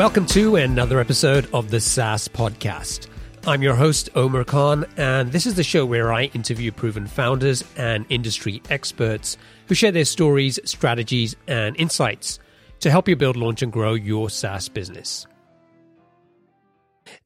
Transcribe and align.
Welcome 0.00 0.24
to 0.28 0.56
another 0.56 0.98
episode 0.98 1.46
of 1.52 1.70
the 1.70 1.78
SaaS 1.78 2.26
Podcast. 2.26 3.06
I'm 3.46 3.60
your 3.60 3.74
host, 3.74 4.08
Omer 4.14 4.44
Khan, 4.44 4.86
and 4.96 5.30
this 5.30 5.44
is 5.44 5.56
the 5.56 5.62
show 5.62 5.84
where 5.84 6.10
I 6.10 6.30
interview 6.32 6.72
proven 6.72 7.06
founders 7.06 7.62
and 7.76 8.06
industry 8.08 8.62
experts 8.70 9.36
who 9.66 9.74
share 9.74 9.92
their 9.92 10.06
stories, 10.06 10.58
strategies, 10.64 11.36
and 11.46 11.76
insights 11.76 12.38
to 12.78 12.90
help 12.90 13.08
you 13.08 13.14
build, 13.14 13.36
launch, 13.36 13.60
and 13.60 13.70
grow 13.70 13.92
your 13.92 14.30
SaaS 14.30 14.70
business. 14.70 15.26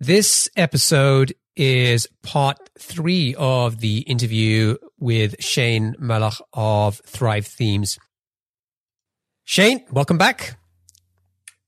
This 0.00 0.48
episode 0.56 1.32
is 1.54 2.08
part 2.24 2.58
three 2.76 3.36
of 3.38 3.78
the 3.78 3.98
interview 3.98 4.78
with 4.98 5.40
Shane 5.40 5.94
Malach 6.00 6.40
of 6.52 7.00
Thrive 7.06 7.46
Themes. 7.46 8.00
Shane, 9.44 9.84
welcome 9.92 10.18
back. 10.18 10.56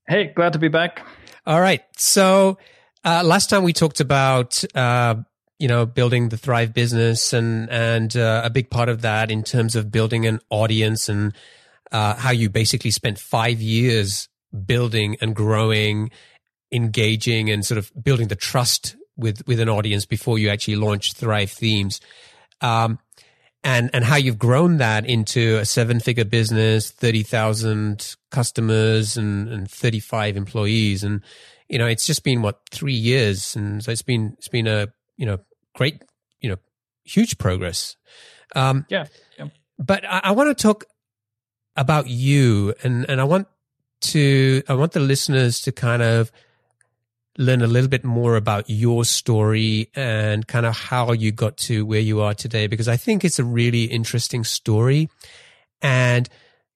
Hey, 0.09 0.33
glad 0.35 0.53
to 0.53 0.59
be 0.59 0.69
back. 0.69 1.05
All 1.47 1.61
right. 1.61 1.83
So 1.97 2.59
uh, 3.05 3.23
last 3.25 3.51
time 3.51 3.65
we 3.65 3.73
talked 3.73 4.01
about 4.01 4.63
uh, 4.75 5.17
you 5.59 5.69
know 5.69 5.87
building 5.87 6.29
the 6.29 6.37
Thrive 6.37 6.73
business 6.73 7.33
and 7.33 7.69
and 7.71 8.17
uh, 8.17 8.43
a 8.45 8.51
big 8.51 8.71
part 8.71 8.89
of 8.89 9.03
that 9.03 9.31
in 9.31 9.43
terms 9.43 9.75
of 9.75 9.91
building 9.91 10.27
an 10.27 10.41
audience 10.51 11.09
and 11.09 11.33
uh, 11.93 12.15
how 12.15 12.31
you 12.31 12.49
basically 12.49 12.91
spent 12.91 13.19
five 13.19 13.61
years 13.61 14.29
building 14.65 15.17
and 15.21 15.35
growing, 15.35 16.11
engaging, 16.73 17.51
and 17.51 17.65
sort 17.65 17.79
of 17.79 17.93
building 18.01 18.29
the 18.29 18.37
trust 18.37 18.97
with 19.17 19.47
with 19.47 19.61
an 19.61 19.69
audience 19.69 20.07
before 20.07 20.39
you 20.39 20.51
actually 20.51 20.77
launched 20.77 21.17
Thrive 21.17 21.51
Themes. 21.51 22.01
Um, 22.61 22.99
and 23.65 23.91
and 23.93 24.05
how 24.05 24.17
you've 24.17 24.39
grown 24.39 24.79
that 24.79 25.07
into 25.07 25.57
a 25.59 25.65
seven 25.65 26.01
figure 26.01 26.25
business, 26.25 26.91
thirty 26.91 27.23
thousand 27.23 28.17
customers, 28.31 29.17
and 29.17 29.49
and 29.49 29.71
thirty 29.71 30.01
five 30.01 30.37
employees, 30.37 31.03
and 31.03 31.23
you 31.69 31.79
know 31.79 31.87
it's 31.87 32.07
just 32.07 32.23
been 32.25 32.43
what 32.43 32.61
three 32.71 32.95
years, 32.95 33.57
and 33.57 33.83
so 33.83 33.91
it's 33.91 34.03
been 34.03 34.35
it's 34.39 34.49
been 34.49 34.67
a 34.67 34.89
you 35.17 35.27
know 35.27 35.39
great 35.75 36.03
you 36.41 36.49
know 36.49 36.57
huge 37.05 37.39
progress. 37.39 37.97
Um, 38.55 38.87
yeah, 38.89 39.07
yeah. 39.39 39.49
But 39.79 40.05
I, 40.05 40.21
I 40.25 40.31
want 40.33 40.57
to 40.57 40.63
talk 40.63 40.85
about 41.77 42.09
you, 42.09 42.75
and 42.83 43.09
and 43.09 43.21
I 43.21 43.25
want 43.25 43.49
to 44.01 44.63
I 44.69 44.75
want 44.75 44.93
the 44.93 45.01
listeners 45.01 45.61
to 45.63 45.73
kind 45.73 46.03
of 46.03 46.31
learn 47.39 47.63
a 47.63 47.67
little 47.67 47.89
bit 47.89 48.05
more 48.05 48.37
about 48.37 48.69
your 48.69 49.05
story 49.05 49.91
and 49.95 50.47
kind 50.47 50.67
of 50.67 50.77
how 50.77 51.13
you 51.13 51.33
got 51.33 51.57
to 51.59 51.85
where 51.85 52.01
you 52.01 52.21
are 52.21 52.35
today, 52.35 52.67
because 52.67 52.89
I 52.89 52.97
think 52.97 53.25
it's 53.25 53.39
a 53.39 53.45
really 53.45 53.85
interesting 53.85 54.45
story. 54.45 55.09
And 55.83 56.29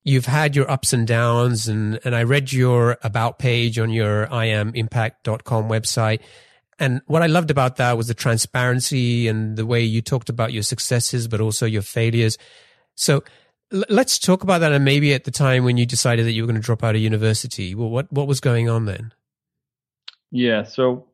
you've 0.04 0.26
had 0.26 0.56
your 0.56 0.70
ups 0.70 0.92
and 0.92 1.06
downs 1.06 1.68
and, 1.68 2.00
and 2.04 2.14
I 2.14 2.22
read 2.22 2.52
your 2.52 2.98
about 3.02 3.38
page 3.38 3.78
on 3.78 3.90
your 3.90 4.26
imimpact.com 4.26 5.68
website. 5.68 6.20
And 6.78 7.02
what 7.06 7.22
I 7.22 7.26
loved 7.26 7.50
about 7.50 7.76
that 7.76 7.96
was 7.96 8.08
the 8.08 8.14
transparency 8.14 9.28
and 9.28 9.56
the 9.56 9.66
way 9.66 9.82
you 9.82 10.00
talked 10.00 10.30
about 10.30 10.52
your 10.52 10.62
successes, 10.62 11.28
but 11.28 11.40
also 11.40 11.66
your 11.66 11.82
failures. 11.82 12.38
So 12.94 13.22
let's 13.70 14.18
talk 14.18 14.42
about 14.42 14.60
that. 14.60 14.72
And 14.72 14.84
maybe 14.84 15.12
at 15.12 15.24
the 15.24 15.30
time 15.30 15.64
when 15.64 15.76
you 15.76 15.84
decided 15.84 16.24
that 16.24 16.32
you 16.32 16.42
were 16.42 16.46
going 16.46 16.60
to 16.60 16.64
drop 16.64 16.82
out 16.82 16.94
of 16.94 17.00
university, 17.02 17.74
well, 17.74 17.90
what, 17.90 18.10
what 18.10 18.26
was 18.26 18.40
going 18.40 18.70
on 18.70 18.86
then? 18.86 19.12
Yeah. 20.30 20.64
So, 20.64 21.06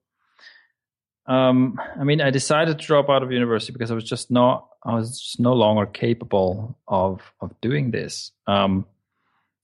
um, 1.26 1.80
I 1.98 2.04
mean, 2.04 2.20
I 2.20 2.30
decided 2.30 2.78
to 2.78 2.86
drop 2.86 3.08
out 3.08 3.22
of 3.22 3.32
university 3.32 3.72
because 3.72 3.90
I 3.90 3.94
was 3.94 4.04
just 4.04 4.30
not, 4.30 4.68
I 4.84 4.94
was 4.94 5.20
just 5.20 5.40
no 5.40 5.52
longer 5.52 5.86
capable 5.86 6.78
of 6.86 7.20
of 7.40 7.58
doing 7.60 7.90
this. 7.90 8.30
Um, 8.46 8.86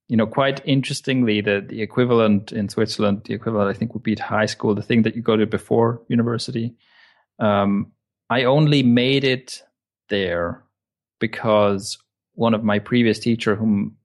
you 0.08 0.16
know, 0.16 0.26
quite 0.26 0.60
interestingly, 0.64 1.40
the 1.40 1.64
the 1.66 1.82
equivalent 1.82 2.52
in 2.52 2.68
Switzerland, 2.68 3.22
the 3.24 3.34
equivalent 3.34 3.74
I 3.74 3.78
think 3.78 3.94
would 3.94 4.02
be 4.02 4.12
at 4.12 4.18
high 4.18 4.46
school, 4.46 4.74
the 4.74 4.82
thing 4.82 5.02
that 5.02 5.14
you 5.16 5.22
go 5.22 5.36
to 5.36 5.46
before 5.46 6.02
university. 6.08 6.74
Um, 7.38 7.92
I 8.28 8.44
only 8.44 8.82
made 8.82 9.24
it 9.24 9.62
there 10.08 10.64
because 11.18 11.98
one 12.34 12.54
of 12.54 12.64
my 12.64 12.78
previous 12.78 13.18
teacher 13.18 13.54
whom 13.54 13.96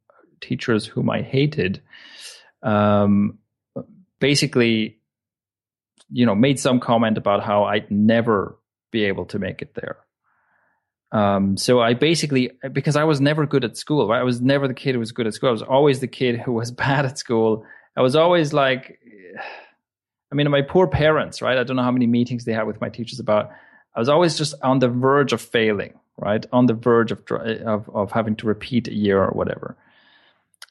teachers 0.41 0.85
whom 0.85 1.09
I 1.09 1.21
hated 1.21 1.81
um, 2.61 3.39
basically 4.19 4.99
you 6.11 6.25
know, 6.25 6.35
made 6.35 6.59
some 6.59 6.79
comment 6.79 7.17
about 7.17 7.43
how 7.43 7.65
I'd 7.65 7.89
never 7.91 8.57
be 8.91 9.05
able 9.05 9.25
to 9.25 9.39
make 9.39 9.61
it 9.61 9.73
there. 9.75 9.97
Um, 11.11 11.55
so 11.57 11.79
I 11.79 11.93
basically, 11.93 12.51
because 12.73 12.95
I 12.95 13.05
was 13.05 13.21
never 13.21 13.45
good 13.45 13.63
at 13.63 13.77
school, 13.77 14.07
right? 14.07 14.19
I 14.19 14.23
was 14.23 14.41
never 14.41 14.67
the 14.67 14.73
kid 14.73 14.93
who 14.93 14.99
was 14.99 15.11
good 15.11 15.27
at 15.27 15.33
school. 15.33 15.49
I 15.49 15.53
was 15.53 15.61
always 15.61 15.99
the 15.99 16.07
kid 16.07 16.39
who 16.39 16.53
was 16.53 16.71
bad 16.85 17.05
at 17.05 17.17
school. 17.17 17.65
I 17.95 18.01
was 18.01 18.15
always 18.15 18.53
like, 18.53 18.99
I 20.31 20.35
mean, 20.35 20.49
my 20.51 20.61
poor 20.61 20.87
parents, 20.87 21.41
right? 21.41 21.57
I 21.57 21.63
don't 21.63 21.77
know 21.77 21.83
how 21.83 21.91
many 21.91 22.07
meetings 22.07 22.45
they 22.45 22.53
had 22.53 22.67
with 22.67 22.81
my 22.81 22.89
teachers 22.89 23.19
about. 23.19 23.51
I 23.95 23.99
was 23.99 24.09
always 24.09 24.37
just 24.37 24.53
on 24.61 24.79
the 24.79 24.89
verge 24.89 25.33
of 25.33 25.41
failing, 25.41 25.93
right? 26.17 26.45
On 26.51 26.65
the 26.65 26.73
verge 26.73 27.11
of 27.11 27.23
of, 27.31 27.89
of 27.89 28.11
having 28.11 28.35
to 28.37 28.47
repeat 28.47 28.87
a 28.87 28.93
year 28.93 29.23
or 29.23 29.31
whatever. 29.31 29.77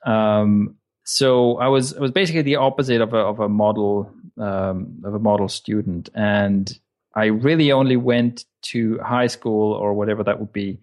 Um, 0.04 0.76
so 1.06 1.56
I 1.58 1.68
was 1.68 1.94
I 1.94 2.00
was 2.00 2.10
basically 2.10 2.42
the 2.42 2.56
opposite 2.56 3.00
of 3.00 3.14
a 3.14 3.18
of 3.18 3.38
a 3.38 3.48
model 3.48 4.12
um, 4.38 5.00
of 5.04 5.14
a 5.14 5.20
model 5.20 5.48
student, 5.48 6.08
and 6.14 6.78
I 7.14 7.26
really 7.26 7.70
only 7.70 7.96
went 7.96 8.44
to 8.72 8.98
high 8.98 9.28
school 9.28 9.72
or 9.72 9.94
whatever 9.94 10.24
that 10.24 10.40
would 10.40 10.52
be, 10.52 10.80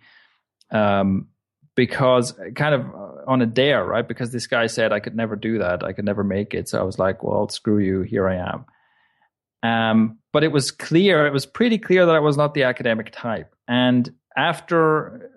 um, 0.72 1.28
because 1.76 2.40
kind 2.56 2.74
of 2.74 2.86
on 3.28 3.42
a 3.42 3.46
dare, 3.46 3.84
right? 3.84 4.08
Because 4.08 4.32
this 4.32 4.48
guy 4.48 4.68
said 4.68 4.94
I 4.94 5.02
could 5.02 5.16
never 5.16 5.36
do 5.36 5.60
that, 5.60 5.84
I 5.84 5.92
could 5.92 6.06
never 6.06 6.24
make 6.24 6.54
it. 6.54 6.70
So 6.70 6.80
I 6.80 6.84
was 6.84 6.98
like, 6.98 7.22
well, 7.22 7.50
screw 7.50 7.80
you, 7.80 8.02
here 8.02 8.28
I 8.28 8.38
am. 8.38 8.66
Um, 9.62 10.20
but 10.32 10.46
it 10.46 10.54
was 10.54 10.72
clear, 10.72 11.28
it 11.28 11.34
was 11.34 11.46
pretty 11.46 11.78
clear 11.78 12.06
that 12.06 12.16
I 12.16 12.20
was 12.20 12.38
not 12.38 12.54
the 12.54 12.64
academic 12.64 13.12
type, 13.12 13.54
and 13.68 14.10
after, 14.38 15.30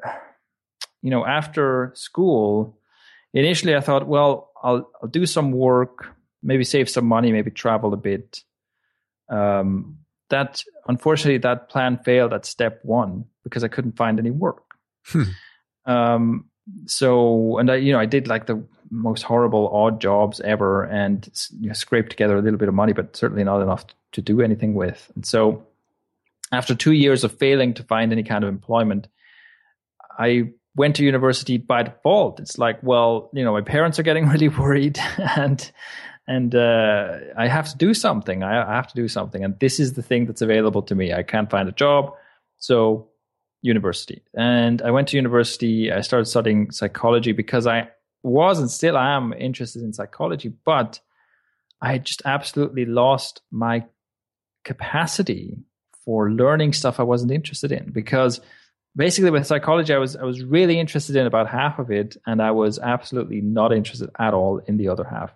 you 1.02 1.10
know, 1.10 1.26
after 1.26 1.90
school, 1.96 2.78
initially 3.40 3.76
I 3.76 3.80
thought, 3.80 4.06
well, 4.06 4.50
I'll, 4.62 4.90
I'll 5.02 5.08
do 5.08 5.26
some 5.26 5.52
work, 5.52 6.14
maybe 6.42 6.64
save 6.64 6.88
some 6.88 7.06
money, 7.06 7.32
maybe 7.32 7.50
travel 7.50 7.92
a 7.92 7.96
bit. 7.96 8.42
Um, 9.28 9.98
that 10.28 10.62
unfortunately 10.88 11.38
that 11.38 11.68
plan 11.68 11.98
failed 11.98 12.32
at 12.32 12.46
step 12.46 12.80
one 12.82 13.26
because 13.44 13.62
I 13.62 13.68
couldn't 13.68 13.96
find 13.96 14.18
any 14.18 14.30
work. 14.30 14.74
Hmm. 15.04 15.22
Um, 15.84 16.44
so 16.86 17.58
and 17.58 17.70
I 17.70 17.76
you 17.76 17.92
know 17.92 18.00
I 18.00 18.06
did 18.06 18.26
like 18.26 18.46
the 18.46 18.66
most 18.90 19.22
horrible 19.22 19.68
odd 19.68 20.00
jobs 20.00 20.40
ever 20.40 20.84
and 20.84 21.28
you 21.60 21.68
know, 21.68 21.72
scraped 21.72 22.10
together 22.10 22.36
a 22.36 22.42
little 22.42 22.58
bit 22.58 22.68
of 22.68 22.74
money, 22.74 22.92
but 22.92 23.16
certainly 23.16 23.44
not 23.44 23.62
enough 23.62 23.84
to 24.12 24.20
do 24.20 24.40
anything 24.40 24.74
with. 24.74 25.10
And 25.14 25.24
so 25.24 25.66
after 26.52 26.74
two 26.74 26.92
years 26.92 27.24
of 27.24 27.36
failing 27.38 27.74
to 27.74 27.82
find 27.82 28.12
any 28.12 28.22
kind 28.22 28.44
of 28.44 28.48
employment, 28.48 29.08
I 30.18 30.50
went 30.76 30.96
to 30.96 31.04
university 31.04 31.56
by 31.56 31.82
default. 31.82 32.38
It's 32.38 32.58
like, 32.58 32.82
well, 32.82 33.30
you 33.32 33.42
know, 33.44 33.52
my 33.52 33.62
parents 33.62 33.98
are 33.98 34.02
getting 34.02 34.28
really 34.34 34.48
worried, 34.48 34.98
and 35.36 35.70
and 36.28 36.54
uh, 36.54 37.18
I 37.36 37.48
have 37.48 37.70
to 37.70 37.76
do 37.76 37.94
something. 37.94 38.42
I, 38.42 38.70
I 38.70 38.76
have 38.76 38.88
to 38.88 38.94
do 38.94 39.08
something, 39.08 39.44
and 39.44 39.58
this 39.58 39.80
is 39.80 39.94
the 39.94 40.02
thing 40.02 40.26
that's 40.26 40.42
available 40.42 40.82
to 40.82 40.94
me. 40.94 41.12
I 41.12 41.22
can't 41.22 41.50
find 41.50 41.68
a 41.68 41.72
job, 41.72 42.12
so 42.58 43.08
university. 43.62 44.22
And 44.34 44.82
I 44.82 44.90
went 44.90 45.08
to 45.08 45.16
university. 45.16 45.90
I 45.90 46.00
started 46.02 46.26
studying 46.26 46.70
psychology 46.70 47.32
because 47.32 47.66
I 47.66 47.88
was 48.22 48.58
and 48.58 48.70
still 48.70 48.96
am 48.96 49.32
interested 49.32 49.82
in 49.82 49.92
psychology, 49.92 50.52
but 50.64 51.00
I 51.80 51.98
just 51.98 52.22
absolutely 52.24 52.84
lost 52.84 53.42
my 53.50 53.84
capacity 54.64 55.58
for 56.04 56.30
learning 56.30 56.72
stuff 56.72 56.98
I 56.98 57.04
wasn't 57.04 57.32
interested 57.32 57.72
in 57.72 57.90
because 57.90 58.40
basically 58.96 59.30
with 59.30 59.46
psychology 59.46 59.92
i 59.92 59.98
was 59.98 60.16
i 60.16 60.24
was 60.24 60.42
really 60.42 60.80
interested 60.80 61.16
in 61.16 61.26
about 61.26 61.48
half 61.48 61.78
of 61.78 61.90
it 61.90 62.16
and 62.26 62.42
i 62.42 62.50
was 62.50 62.78
absolutely 62.78 63.40
not 63.40 63.72
interested 63.72 64.10
at 64.18 64.34
all 64.34 64.58
in 64.66 64.76
the 64.76 64.88
other 64.88 65.04
half. 65.04 65.32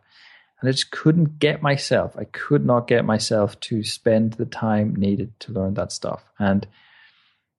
And 0.61 0.69
i 0.69 0.73
just 0.73 0.91
couldn't 0.91 1.39
get 1.39 1.63
myself 1.63 2.17
i 2.19 2.25
could 2.25 2.65
not 2.65 2.89
get 2.89 3.05
myself 3.05 3.59
to 3.61 3.83
spend 3.83 4.35
the 4.35 4.47
time 4.47 4.97
needed 4.97 5.39
to 5.41 5.53
learn 5.53 5.75
that 5.75 5.93
stuff. 5.93 6.25
And 6.39 6.67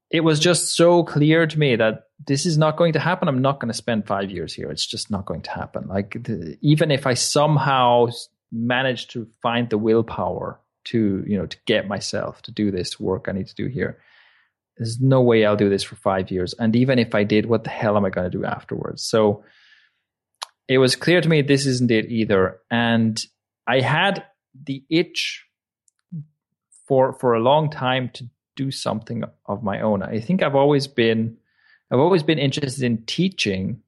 it 0.09 0.25
was 0.25 0.39
just 0.41 0.75
so 0.75 1.03
clear 1.03 1.47
to 1.47 1.59
me 1.59 1.77
that 1.77 2.07
this 2.27 2.45
is 2.45 2.57
not 2.57 2.75
going 2.75 2.91
to 2.91 2.99
happen. 2.99 3.29
I'm 3.29 3.41
not 3.41 3.61
going 3.61 3.69
to 3.69 3.73
spend 3.73 4.05
5 4.05 4.29
years 4.29 4.53
here. 4.53 4.69
It's 4.69 4.85
just 4.85 5.09
not 5.09 5.25
going 5.25 5.41
to 5.43 5.51
happen. 5.51 5.87
Like 5.87 6.21
the, 6.23 6.57
even 6.61 6.91
if 6.91 7.07
i 7.07 7.13
somehow 7.13 8.09
manage 8.51 9.07
to 9.07 9.27
find 9.41 9.69
the 9.69 9.77
willpower 9.77 10.59
to 10.83 11.23
you 11.27 11.37
know 11.37 11.45
to 11.45 11.57
get 11.65 11.87
myself 11.87 12.41
to 12.41 12.51
do 12.51 12.71
this 12.71 12.99
work 12.99 13.27
i 13.27 13.31
need 13.31 13.47
to 13.47 13.55
do 13.55 13.67
here 13.67 13.99
there's 14.77 14.99
no 14.99 15.21
way 15.21 15.45
I'll 15.45 15.55
do 15.55 15.69
this 15.69 15.83
for 15.83 15.95
five 15.95 16.31
years. 16.31 16.53
And 16.57 16.75
even 16.75 16.97
if 16.97 17.13
I 17.13 17.23
did, 17.23 17.45
what 17.45 17.63
the 17.63 17.69
hell 17.69 17.97
am 17.97 18.05
I 18.05 18.09
going 18.09 18.29
to 18.29 18.37
do 18.37 18.45
afterwards? 18.45 19.03
So 19.03 19.43
it 20.67 20.77
was 20.77 20.95
clear 20.95 21.21
to 21.21 21.29
me 21.29 21.41
this 21.41 21.65
isn't 21.65 21.91
it 21.91 22.05
either. 22.09 22.59
And 22.69 23.21
I 23.67 23.81
had 23.81 24.25
the 24.65 24.83
itch 24.89 25.45
for 26.87 27.13
for 27.13 27.33
a 27.33 27.39
long 27.39 27.69
time 27.69 28.09
to 28.13 28.29
do 28.55 28.71
something 28.71 29.23
of 29.45 29.63
my 29.63 29.81
own. 29.81 30.03
I 30.03 30.19
think 30.19 30.43
I've 30.43 30.55
always 30.55 30.87
been 30.87 31.37
I've 31.91 31.99
always 31.99 32.23
been 32.23 32.39
interested 32.39 32.83
in 32.83 33.05
teaching 33.05 33.81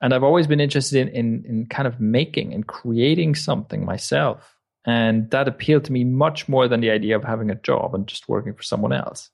and 0.00 0.12
I've 0.12 0.22
always 0.22 0.46
been 0.46 0.60
interested 0.60 1.08
in 1.08 1.14
in, 1.14 1.44
in 1.46 1.66
kind 1.66 1.88
of 1.88 2.00
making 2.00 2.52
and 2.54 2.66
creating 2.66 3.34
something 3.34 3.84
myself. 3.84 4.56
And 4.84 5.30
that 5.30 5.48
appealed 5.48 5.84
to 5.84 5.92
me 5.92 6.04
much 6.04 6.48
more 6.48 6.68
than 6.68 6.80
the 6.80 6.90
idea 6.90 7.16
of 7.16 7.24
having 7.24 7.50
a 7.50 7.56
job 7.56 7.94
and 7.94 8.06
just 8.06 8.28
working 8.28 8.54
for 8.54 8.62
someone 8.62 8.92
else. 8.92 9.30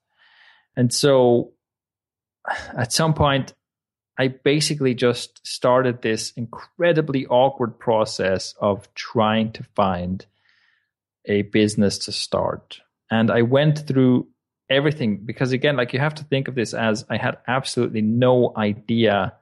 And 0.76 0.92
so 0.92 1.52
at 2.76 2.92
some 2.92 3.14
point, 3.14 3.54
I 4.18 4.28
basically 4.28 4.94
just 4.94 5.44
started 5.46 6.02
this 6.02 6.32
incredibly 6.32 7.26
awkward 7.26 7.78
process 7.78 8.54
of 8.60 8.92
trying 8.94 9.52
to 9.52 9.64
find 9.74 10.24
a 11.24 11.42
business 11.42 11.98
to 11.98 12.12
start. 12.12 12.80
And 13.10 13.30
I 13.30 13.42
went 13.42 13.86
through 13.86 14.28
everything 14.68 15.24
because, 15.24 15.52
again, 15.52 15.76
like 15.76 15.92
you 15.92 15.98
have 15.98 16.14
to 16.16 16.24
think 16.24 16.48
of 16.48 16.54
this 16.54 16.74
as 16.74 17.04
I 17.08 17.16
had 17.16 17.38
absolutely 17.46 18.02
no 18.02 18.52
idea 18.56 19.34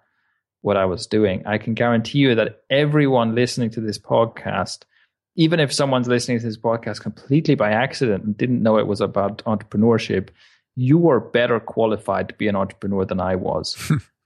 what 0.63 0.77
I 0.77 0.85
was 0.85 1.07
doing. 1.07 1.47
I 1.47 1.59
can 1.59 1.75
guarantee 1.75 2.19
you 2.19 2.35
that 2.35 2.63
everyone 2.69 3.35
listening 3.35 3.71
to 3.71 3.81
this 3.81 3.99
podcast 3.99 4.85
even 5.37 5.61
if 5.61 5.73
someone's 5.73 6.09
listening 6.09 6.39
to 6.39 6.45
this 6.45 6.59
podcast 6.59 7.01
completely 7.01 7.55
by 7.55 7.71
accident 7.71 8.25
and 8.25 8.37
didn't 8.37 8.63
know 8.63 8.79
it 8.79 8.87
was 8.87 9.01
about 9.01 9.43
entrepreneurship, 9.45 10.29
you 10.81 10.97
were 10.97 11.21
better 11.21 11.61
qualified 11.61 12.27
to 12.29 12.35
be 12.35 12.49
an 12.49 12.57
entrepreneur 12.57 13.05
than 13.05 13.21
I 13.21 13.37
was 13.37 13.77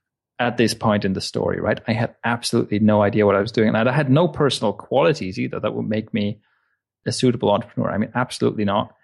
at 0.39 0.55
this 0.55 0.73
point 0.73 1.03
in 1.03 1.11
the 1.11 1.19
story, 1.19 1.59
right? 1.59 1.81
I 1.85 1.91
had 1.91 2.15
absolutely 2.23 2.79
no 2.79 3.01
idea 3.01 3.25
what 3.25 3.35
I 3.35 3.41
was 3.41 3.51
doing. 3.51 3.75
And 3.75 3.89
I 3.89 3.91
had 3.91 4.09
no 4.09 4.29
personal 4.29 4.71
qualities 4.71 5.37
either 5.37 5.59
that 5.59 5.73
would 5.73 5.89
make 5.89 6.13
me 6.13 6.39
a 7.05 7.11
suitable 7.11 7.51
entrepreneur. 7.51 7.91
I 7.91 7.97
mean, 7.97 8.11
absolutely 8.15 8.63
not. 8.63 8.95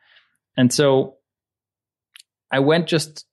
And 0.56 0.72
so 0.72 1.18
I 2.50 2.60
went 2.60 2.88
just 2.88 3.26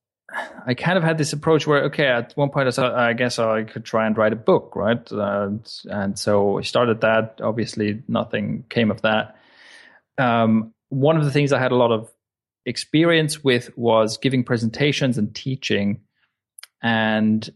I 0.66 0.74
kind 0.74 0.98
of 0.98 1.04
had 1.04 1.16
this 1.16 1.32
approach 1.32 1.68
where, 1.68 1.84
okay, 1.84 2.06
at 2.06 2.32
one 2.34 2.50
point 2.50 2.66
I 2.66 2.72
thought, 2.72 2.94
I 2.94 3.12
guess 3.12 3.38
I 3.38 3.62
could 3.62 3.84
try 3.84 4.04
and 4.04 4.18
write 4.18 4.32
a 4.32 4.36
book, 4.36 4.74
right? 4.74 5.12
Uh, 5.12 5.50
and 5.84 6.18
so 6.18 6.58
I 6.58 6.62
started 6.62 7.02
that. 7.02 7.38
Obviously, 7.40 8.02
nothing 8.08 8.64
came 8.68 8.90
of 8.90 9.02
that. 9.02 9.36
Um, 10.18 10.74
one 10.88 11.16
of 11.16 11.24
the 11.24 11.30
things 11.30 11.52
I 11.52 11.60
had 11.60 11.70
a 11.70 11.76
lot 11.76 11.92
of 11.92 12.10
experience 12.68 13.42
with 13.42 13.76
was 13.76 14.18
giving 14.18 14.44
presentations 14.44 15.18
and 15.18 15.34
teaching. 15.34 16.00
And 16.82 17.48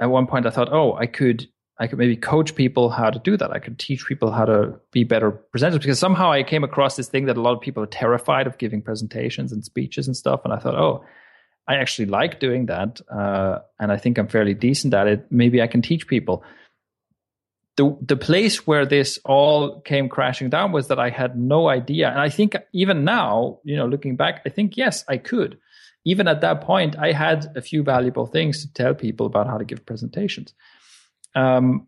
at 0.00 0.10
one 0.10 0.26
point 0.26 0.46
I 0.46 0.50
thought, 0.50 0.72
oh, 0.72 0.94
I 0.94 1.06
could 1.06 1.46
I 1.78 1.86
could 1.86 1.98
maybe 1.98 2.16
coach 2.16 2.54
people 2.54 2.88
how 2.88 3.10
to 3.10 3.18
do 3.18 3.36
that. 3.36 3.50
I 3.50 3.58
could 3.58 3.78
teach 3.78 4.06
people 4.06 4.30
how 4.30 4.46
to 4.46 4.80
be 4.92 5.04
better 5.04 5.38
presenters 5.54 5.80
because 5.80 5.98
somehow 5.98 6.32
I 6.32 6.42
came 6.42 6.64
across 6.64 6.96
this 6.96 7.08
thing 7.08 7.26
that 7.26 7.36
a 7.36 7.42
lot 7.42 7.54
of 7.54 7.60
people 7.60 7.82
are 7.82 7.86
terrified 7.86 8.46
of 8.46 8.56
giving 8.56 8.80
presentations 8.80 9.52
and 9.52 9.62
speeches 9.62 10.06
and 10.06 10.16
stuff. 10.16 10.40
And 10.44 10.54
I 10.54 10.58
thought, 10.58 10.74
oh, 10.74 11.04
I 11.68 11.74
actually 11.74 12.06
like 12.06 12.40
doing 12.40 12.66
that, 12.66 13.00
uh, 13.10 13.58
and 13.80 13.90
I 13.90 13.96
think 13.96 14.18
I'm 14.18 14.28
fairly 14.28 14.54
decent 14.54 14.94
at 14.94 15.08
it. 15.08 15.26
Maybe 15.30 15.60
I 15.60 15.66
can 15.66 15.82
teach 15.82 16.06
people. 16.06 16.44
The 17.76 17.96
the 18.00 18.16
place 18.16 18.66
where 18.66 18.86
this 18.86 19.18
all 19.24 19.80
came 19.82 20.08
crashing 20.08 20.50
down 20.50 20.72
was 20.72 20.88
that 20.88 20.98
I 20.98 21.10
had 21.10 21.38
no 21.38 21.68
idea, 21.68 22.08
and 22.08 22.18
I 22.18 22.30
think 22.30 22.56
even 22.72 23.04
now, 23.04 23.60
you 23.64 23.76
know, 23.76 23.86
looking 23.86 24.16
back, 24.16 24.42
I 24.46 24.48
think 24.48 24.76
yes, 24.76 25.04
I 25.08 25.18
could. 25.18 25.58
Even 26.04 26.28
at 26.28 26.40
that 26.40 26.60
point, 26.60 26.96
I 26.96 27.12
had 27.12 27.52
a 27.56 27.60
few 27.60 27.82
valuable 27.82 28.26
things 28.26 28.62
to 28.62 28.72
tell 28.72 28.94
people 28.94 29.26
about 29.26 29.46
how 29.46 29.58
to 29.58 29.64
give 29.64 29.84
presentations, 29.84 30.54
um, 31.34 31.86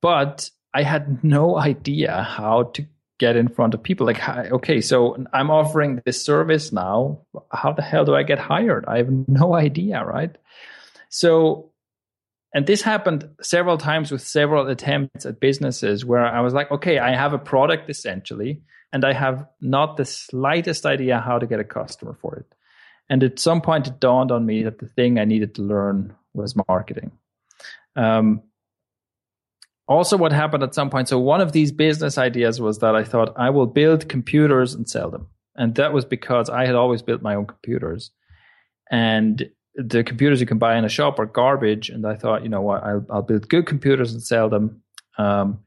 but 0.00 0.50
I 0.72 0.82
had 0.82 1.24
no 1.24 1.58
idea 1.70 2.22
how 2.22 2.64
to 2.74 2.86
get 3.20 3.36
in 3.36 3.48
front 3.48 3.74
of 3.74 3.82
people. 3.82 4.06
Like 4.06 4.26
okay 4.28 4.80
so 4.80 5.16
i'm 5.32 5.50
offering 5.50 6.00
this 6.04 6.24
service 6.24 6.72
now. 6.72 7.20
How 7.52 7.72
the 7.72 7.82
hell 7.82 8.04
do 8.04 8.16
i 8.16 8.24
get 8.24 8.38
hired? 8.38 8.84
I 8.86 8.96
have 8.96 9.10
no 9.28 9.54
idea 9.66 10.04
right? 10.04 10.34
So 11.10 11.69
and 12.52 12.66
this 12.66 12.82
happened 12.82 13.28
several 13.40 13.78
times 13.78 14.10
with 14.10 14.22
several 14.22 14.66
attempts 14.68 15.24
at 15.24 15.40
businesses 15.40 16.04
where 16.04 16.24
i 16.26 16.40
was 16.40 16.54
like 16.54 16.70
okay 16.70 16.98
i 16.98 17.14
have 17.14 17.32
a 17.32 17.38
product 17.38 17.88
essentially 17.90 18.62
and 18.92 19.04
i 19.04 19.12
have 19.12 19.46
not 19.60 19.96
the 19.96 20.04
slightest 20.04 20.86
idea 20.86 21.20
how 21.20 21.38
to 21.38 21.46
get 21.46 21.60
a 21.60 21.64
customer 21.64 22.16
for 22.20 22.36
it. 22.36 22.54
And 23.08 23.24
at 23.24 23.40
some 23.40 23.60
point 23.60 23.88
it 23.88 23.98
dawned 23.98 24.30
on 24.30 24.46
me 24.46 24.62
that 24.64 24.78
the 24.78 24.86
thing 24.86 25.18
i 25.18 25.24
needed 25.24 25.54
to 25.56 25.62
learn 25.62 26.14
was 26.32 26.54
marketing. 26.68 27.12
Um, 27.96 28.42
also 29.88 30.16
what 30.16 30.32
happened 30.32 30.62
at 30.62 30.74
some 30.74 30.90
point 30.90 31.08
so 31.08 31.18
one 31.18 31.40
of 31.40 31.52
these 31.52 31.72
business 31.72 32.16
ideas 32.16 32.60
was 32.60 32.78
that 32.78 32.94
i 32.94 33.02
thought 33.02 33.34
i 33.36 33.50
will 33.50 33.66
build 33.66 34.08
computers 34.08 34.74
and 34.74 34.88
sell 34.88 35.10
them. 35.10 35.26
And 35.56 35.74
that 35.76 35.92
was 35.92 36.04
because 36.04 36.48
i 36.48 36.66
had 36.66 36.74
always 36.74 37.02
built 37.02 37.22
my 37.22 37.34
own 37.34 37.46
computers. 37.46 38.10
And 38.90 39.50
the 39.74 40.02
computers 40.04 40.40
you 40.40 40.46
can 40.46 40.58
buy 40.58 40.76
in 40.76 40.84
a 40.84 40.88
shop 40.88 41.18
are 41.18 41.26
garbage 41.26 41.88
and 41.88 42.06
i 42.06 42.14
thought 42.14 42.42
you 42.42 42.48
know 42.48 42.60
what 42.60 42.82
i'll, 42.82 43.06
I'll 43.10 43.22
build 43.22 43.48
good 43.48 43.66
computers 43.66 44.12
and 44.12 44.22
sell 44.22 44.48
them 44.48 44.82
um, 45.18 45.60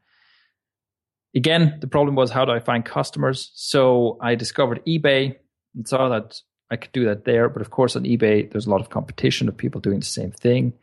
again 1.35 1.77
the 1.79 1.87
problem 1.87 2.15
was 2.15 2.31
how 2.31 2.45
do 2.45 2.51
i 2.51 2.59
find 2.59 2.83
customers 2.83 3.51
so 3.55 4.17
i 4.21 4.35
discovered 4.35 4.83
ebay 4.85 5.35
and 5.75 5.87
saw 5.87 6.09
that 6.09 6.39
i 6.69 6.75
could 6.75 6.91
do 6.91 7.05
that 7.05 7.25
there 7.25 7.49
but 7.49 7.61
of 7.61 7.69
course 7.69 7.95
on 7.95 8.03
ebay 8.03 8.49
there's 8.51 8.67
a 8.67 8.69
lot 8.69 8.81
of 8.81 8.89
competition 8.89 9.47
of 9.47 9.55
people 9.55 9.79
doing 9.79 9.99
the 9.99 10.05
same 10.05 10.31
thing 10.31 10.73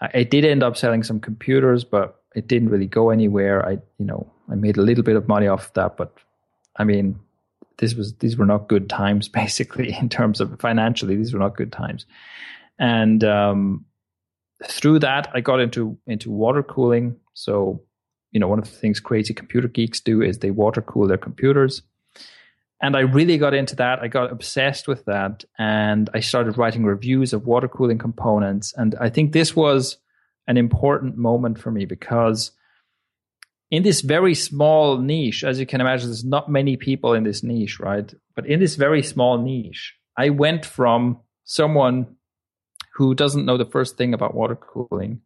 i 0.00 0.22
did 0.22 0.44
end 0.44 0.62
up 0.62 0.76
selling 0.76 1.02
some 1.02 1.20
computers 1.20 1.84
but 1.84 2.24
it 2.34 2.48
didn't 2.48 2.68
really 2.68 2.86
go 2.86 3.10
anywhere. 3.10 3.66
I, 3.66 3.72
you 3.72 4.06
know, 4.06 4.30
I 4.50 4.56
made 4.56 4.76
a 4.76 4.82
little 4.82 5.04
bit 5.04 5.16
of 5.16 5.28
money 5.28 5.46
off 5.46 5.72
that, 5.74 5.96
but 5.96 6.12
I 6.76 6.84
mean, 6.84 7.18
this 7.78 7.94
was 7.94 8.14
these 8.16 8.36
were 8.36 8.46
not 8.46 8.68
good 8.68 8.88
times 8.88 9.28
basically 9.42 9.94
in 9.94 10.08
terms 10.08 10.40
of 10.40 10.60
financially. 10.60 11.16
These 11.16 11.32
were 11.32 11.40
not 11.40 11.56
good 11.56 11.72
times, 11.72 12.06
and 12.78 13.22
um, 13.24 13.84
through 14.66 15.00
that, 15.00 15.28
I 15.34 15.40
got 15.40 15.60
into 15.60 15.98
into 16.06 16.30
water 16.30 16.62
cooling. 16.62 17.16
So, 17.34 17.82
you 18.32 18.40
know, 18.40 18.48
one 18.48 18.58
of 18.58 18.64
the 18.64 18.76
things 18.76 19.00
crazy 19.00 19.34
computer 19.34 19.68
geeks 19.68 20.00
do 20.00 20.22
is 20.22 20.38
they 20.38 20.50
water 20.50 20.82
cool 20.82 21.06
their 21.06 21.18
computers. 21.18 21.82
And 22.82 22.96
I 22.96 23.00
really 23.00 23.38
got 23.38 23.54
into 23.54 23.76
that. 23.76 24.00
I 24.00 24.08
got 24.08 24.30
obsessed 24.30 24.88
with 24.88 25.04
that. 25.06 25.44
And 25.58 26.10
I 26.12 26.20
started 26.20 26.58
writing 26.58 26.84
reviews 26.84 27.32
of 27.32 27.46
water 27.46 27.68
cooling 27.68 27.98
components. 27.98 28.74
And 28.76 28.94
I 29.00 29.08
think 29.08 29.32
this 29.32 29.56
was 29.56 29.96
an 30.46 30.56
important 30.56 31.16
moment 31.16 31.58
for 31.58 31.70
me 31.70 31.86
because 31.86 32.50
in 33.70 33.82
this 33.82 34.02
very 34.02 34.34
small 34.34 34.98
niche, 34.98 35.44
as 35.44 35.58
you 35.58 35.66
can 35.66 35.80
imagine, 35.80 36.08
there's 36.08 36.24
not 36.24 36.50
many 36.50 36.76
people 36.76 37.14
in 37.14 37.24
this 37.24 37.42
niche, 37.42 37.80
right? 37.80 38.12
But 38.34 38.46
in 38.46 38.60
this 38.60 38.76
very 38.76 39.02
small 39.02 39.38
niche, 39.38 39.94
I 40.16 40.28
went 40.28 40.66
from 40.66 41.20
someone 41.44 42.16
who 42.94 43.14
doesn't 43.14 43.44
know 43.44 43.56
the 43.56 43.64
first 43.64 43.96
thing 43.96 44.14
about 44.14 44.34
water 44.34 44.56
cooling 44.56 45.20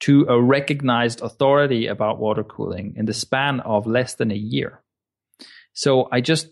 to 0.00 0.26
a 0.28 0.40
recognized 0.40 1.20
authority 1.20 1.86
about 1.86 2.18
water 2.18 2.42
cooling 2.42 2.94
in 2.96 3.06
the 3.06 3.14
span 3.14 3.60
of 3.60 3.86
less 3.86 4.14
than 4.14 4.30
a 4.30 4.36
year. 4.36 4.80
So 5.72 6.08
I 6.10 6.20
just 6.20 6.48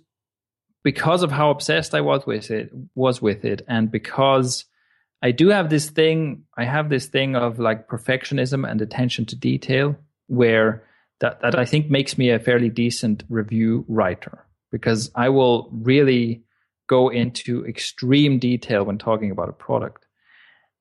because 0.83 1.23
of 1.23 1.31
how 1.31 1.51
obsessed 1.51 1.95
I 1.95 2.01
was 2.01 2.25
with 2.27 2.51
it 2.51 2.71
was 2.95 3.21
with 3.21 3.45
it 3.45 3.63
and 3.69 3.91
because 3.91 4.65
I 5.23 5.33
do 5.33 5.49
have 5.49 5.69
this 5.69 5.91
thing. 5.91 6.45
I 6.57 6.65
have 6.65 6.89
this 6.89 7.07
thing 7.07 7.37
of 7.37 7.59
like 7.59 7.89
perfectionism 7.89 8.69
and 8.69 8.81
attention 8.81 9.27
to 9.27 9.37
detail, 9.37 9.97
where 10.29 10.85
that 11.21 11.41
that 11.43 11.59
I 11.59 11.65
think 11.65 11.91
makes 11.91 12.17
me 12.17 12.31
a 12.31 12.39
fairly 12.39 12.71
decent 12.71 13.25
review 13.29 13.85
writer 13.89 14.47
because 14.73 15.11
I 15.15 15.29
will 15.29 15.69
really 15.73 16.45
go 16.89 17.09
into 17.09 17.67
extreme 17.67 18.39
detail 18.39 18.85
when 18.85 18.99
talking 18.99 19.31
about 19.31 19.49
a 19.49 19.53
product. 19.53 20.07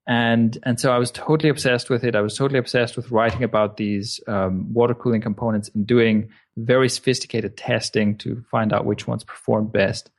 And 0.07 0.57
and 0.63 0.79
so 0.79 0.91
I 0.91 0.97
was 0.97 1.11
totally 1.11 1.49
obsessed 1.49 1.89
with 1.89 2.03
it. 2.03 2.15
I 2.15 2.21
was 2.21 2.35
totally 2.35 2.59
obsessed 2.59 2.95
with 2.95 3.11
writing 3.11 3.43
about 3.43 3.77
these 3.77 4.19
um, 4.27 4.73
water 4.73 4.95
cooling 4.95 5.21
components 5.21 5.69
and 5.73 5.85
doing 5.85 6.29
very 6.57 6.89
sophisticated 6.89 7.57
testing 7.57 8.17
to 8.17 8.43
find 8.49 8.73
out 8.73 8.85
which 8.85 9.07
ones 9.07 9.23
perform 9.23 9.67
best. 9.67 10.09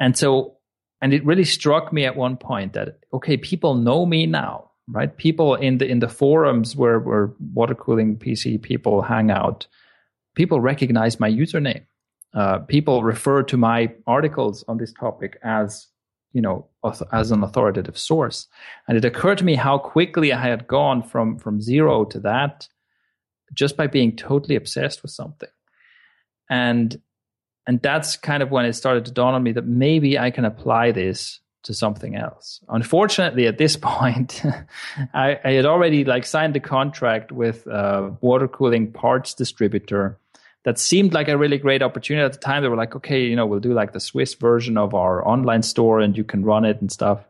And 0.00 0.16
so 0.16 0.58
and 1.00 1.12
it 1.12 1.24
really 1.24 1.44
struck 1.44 1.92
me 1.92 2.04
at 2.04 2.16
one 2.16 2.36
point 2.36 2.72
that 2.72 2.98
okay 3.12 3.36
people 3.36 3.74
know 3.74 4.06
me 4.06 4.26
now 4.26 4.70
right 4.88 5.16
people 5.16 5.54
in 5.54 5.78
the 5.78 5.86
in 5.86 6.00
the 6.00 6.08
forums 6.08 6.74
where 6.74 6.98
where 6.98 7.32
water 7.54 7.74
cooling 7.74 8.16
pc 8.16 8.60
people 8.60 9.02
hang 9.02 9.30
out 9.30 9.66
people 10.34 10.60
recognize 10.60 11.20
my 11.20 11.30
username 11.30 11.84
uh, 12.34 12.58
people 12.58 13.02
refer 13.02 13.42
to 13.42 13.56
my 13.56 13.90
articles 14.06 14.64
on 14.68 14.76
this 14.76 14.92
topic 14.92 15.38
as 15.42 15.86
you 16.32 16.40
know 16.40 16.66
as 17.12 17.30
an 17.30 17.42
authoritative 17.42 17.98
source 17.98 18.46
and 18.86 18.96
it 18.96 19.04
occurred 19.04 19.38
to 19.38 19.44
me 19.44 19.54
how 19.54 19.78
quickly 19.78 20.32
i 20.32 20.40
had 20.40 20.66
gone 20.66 21.02
from 21.02 21.38
from 21.38 21.60
zero 21.60 22.04
to 22.04 22.20
that 22.20 22.68
just 23.54 23.76
by 23.76 23.86
being 23.86 24.14
totally 24.14 24.56
obsessed 24.56 25.02
with 25.02 25.10
something 25.10 25.48
and 26.50 27.00
and 27.68 27.82
that's 27.82 28.16
kind 28.16 28.42
of 28.42 28.50
when 28.50 28.64
it 28.64 28.72
started 28.72 29.04
to 29.04 29.12
dawn 29.12 29.34
on 29.34 29.42
me 29.42 29.52
that 29.52 29.66
maybe 29.66 30.18
I 30.18 30.30
can 30.30 30.46
apply 30.46 30.90
this 30.92 31.40
to 31.64 31.74
something 31.74 32.16
else. 32.16 32.60
Unfortunately, 32.70 33.46
at 33.46 33.58
this 33.58 33.76
point, 33.80 34.42
I, 35.12 35.38
I, 35.44 35.50
had 35.52 35.66
already 35.66 36.06
like 36.06 36.24
signed 36.24 36.56
a 36.56 36.60
contract 36.60 37.30
with 37.30 37.66
a 37.66 38.16
water 38.22 38.48
cooling 38.48 38.90
parts 38.90 39.34
distributor 39.34 40.18
that 40.68 40.78
seemed 40.78 41.14
like 41.14 41.28
a 41.28 41.38
really 41.38 41.56
great 41.56 41.82
opportunity 41.82 42.22
at 42.22 42.34
the 42.34 42.38
time. 42.38 42.62
They 42.62 42.68
were 42.68 42.76
like, 42.76 42.94
okay, 42.94 43.24
you 43.24 43.34
know, 43.34 43.46
we'll 43.46 43.58
do 43.58 43.72
like 43.72 43.94
the 43.94 44.00
Swiss 44.00 44.34
version 44.34 44.76
of 44.76 44.92
our 44.92 45.26
online 45.26 45.62
store 45.62 45.98
and 45.98 46.14
you 46.14 46.24
can 46.24 46.44
run 46.44 46.66
it 46.66 46.78
and 46.82 46.92
stuff. 46.92 47.20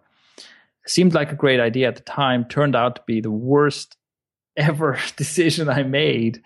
seemed 0.88 1.14
like 1.14 1.30
a 1.30 1.37
great 1.37 1.61
idea 1.61 1.87
at 1.87 1.95
the 1.95 2.02
time. 2.02 2.47
Turned 2.47 2.75
out 2.75 2.97
to 2.97 3.02
be 3.07 3.21
the 3.21 3.30
worst 3.30 3.97
ever 4.57 4.99
decision 5.16 5.68
I 5.68 5.85
made 5.85 6.42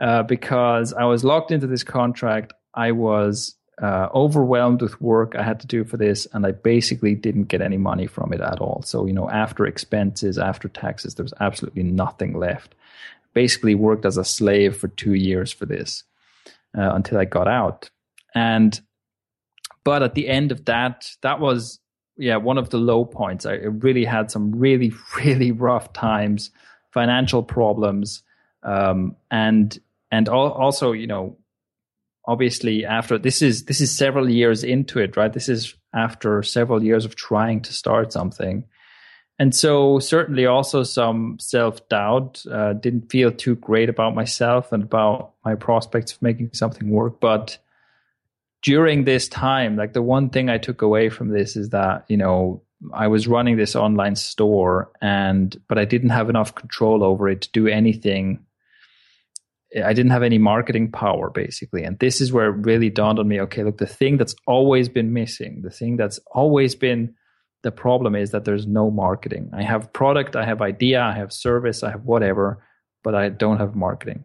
uh, 0.00 0.22
because 0.22 0.94
I 0.94 1.04
was 1.04 1.24
locked 1.24 1.50
into 1.50 1.66
this 1.66 1.84
contract 1.84 2.54
I 2.72 2.92
was 2.92 3.54
uh, 3.82 4.08
overwhelmed 4.14 4.80
with 4.80 4.98
work 4.98 5.36
I 5.36 5.42
had 5.42 5.60
to 5.60 5.66
do 5.66 5.84
for 5.84 5.98
this, 5.98 6.26
and 6.32 6.46
I 6.46 6.52
basically 6.52 7.14
didn't 7.14 7.48
get 7.48 7.60
any 7.60 7.76
money 7.76 8.06
from 8.06 8.32
it 8.32 8.40
at 8.40 8.60
all. 8.60 8.80
So, 8.86 9.04
you 9.04 9.12
know, 9.12 9.28
after 9.28 9.66
expenses, 9.66 10.38
after 10.38 10.68
taxes, 10.68 11.16
there 11.16 11.24
was 11.24 11.34
absolutely 11.40 11.82
nothing 11.82 12.38
left. 12.38 12.74
Basically, 13.34 13.74
worked 13.74 14.06
as 14.06 14.16
a 14.16 14.24
slave 14.24 14.76
for 14.76 14.88
two 14.88 15.14
years 15.14 15.52
for 15.52 15.66
this 15.66 16.04
uh, 16.76 16.94
until 16.94 17.18
I 17.18 17.24
got 17.24 17.48
out. 17.48 17.90
And, 18.34 18.78
but 19.84 20.02
at 20.02 20.14
the 20.14 20.28
end 20.28 20.52
of 20.52 20.64
that, 20.66 21.10
that 21.22 21.40
was, 21.40 21.80
yeah, 22.16 22.36
one 22.36 22.58
of 22.58 22.70
the 22.70 22.78
low 22.78 23.04
points. 23.04 23.46
I 23.46 23.54
really 23.54 24.04
had 24.04 24.30
some 24.30 24.52
really, 24.52 24.92
really 25.16 25.52
rough 25.52 25.92
times, 25.92 26.50
financial 26.92 27.42
problems, 27.42 28.22
um, 28.62 29.16
and, 29.30 29.78
and 30.10 30.28
also, 30.28 30.92
you 30.92 31.06
know, 31.06 31.38
obviously 32.26 32.84
after 32.84 33.18
this 33.18 33.42
is 33.42 33.64
this 33.64 33.80
is 33.80 33.90
several 33.90 34.28
years 34.28 34.62
into 34.62 34.98
it 34.98 35.16
right 35.16 35.32
this 35.32 35.48
is 35.48 35.74
after 35.94 36.42
several 36.42 36.82
years 36.82 37.04
of 37.04 37.16
trying 37.16 37.60
to 37.60 37.72
start 37.72 38.12
something 38.12 38.62
and 39.40 39.54
so 39.54 39.98
certainly 39.98 40.44
also 40.44 40.82
some 40.82 41.38
self-doubt 41.40 42.44
uh, 42.52 42.74
didn't 42.74 43.10
feel 43.10 43.32
too 43.32 43.56
great 43.56 43.88
about 43.88 44.14
myself 44.14 44.70
and 44.70 44.82
about 44.82 45.32
my 45.44 45.54
prospects 45.54 46.12
of 46.12 46.22
making 46.22 46.50
something 46.52 46.90
work 46.90 47.18
but 47.18 47.58
during 48.62 49.04
this 49.04 49.26
time 49.28 49.76
like 49.76 49.94
the 49.94 50.02
one 50.02 50.28
thing 50.28 50.48
i 50.48 50.58
took 50.58 50.82
away 50.82 51.08
from 51.08 51.30
this 51.30 51.56
is 51.56 51.70
that 51.70 52.04
you 52.08 52.16
know 52.16 52.62
i 52.92 53.08
was 53.08 53.26
running 53.26 53.56
this 53.56 53.74
online 53.74 54.14
store 54.14 54.92
and 55.00 55.60
but 55.66 55.78
i 55.78 55.84
didn't 55.84 56.10
have 56.10 56.28
enough 56.28 56.54
control 56.54 57.02
over 57.02 57.28
it 57.28 57.40
to 57.40 57.50
do 57.50 57.66
anything 57.66 58.38
I 59.72 59.92
didn't 59.92 60.10
have 60.10 60.24
any 60.24 60.38
marketing 60.38 60.90
power 60.90 61.30
basically. 61.30 61.84
And 61.84 61.96
this 62.00 62.20
is 62.20 62.32
where 62.32 62.46
it 62.46 62.66
really 62.66 62.90
dawned 62.90 63.20
on 63.20 63.28
me 63.28 63.40
okay, 63.42 63.62
look, 63.62 63.78
the 63.78 63.86
thing 63.86 64.16
that's 64.16 64.34
always 64.44 64.88
been 64.88 65.12
missing, 65.12 65.62
the 65.62 65.70
thing 65.70 65.96
that's 65.96 66.18
always 66.32 66.74
been 66.74 67.14
the 67.62 67.72
problem 67.72 68.14
is 68.14 68.30
that 68.30 68.44
there's 68.44 68.66
no 68.66 68.90
marketing. 68.90 69.50
I 69.52 69.62
have 69.62 69.92
product, 69.92 70.36
I 70.36 70.44
have 70.44 70.62
idea, 70.62 71.02
I 71.02 71.12
have 71.12 71.32
service, 71.32 71.82
I 71.82 71.90
have 71.90 72.04
whatever, 72.04 72.64
but 73.04 73.14
I 73.14 73.28
don't 73.28 73.58
have 73.58 73.74
marketing. 73.74 74.24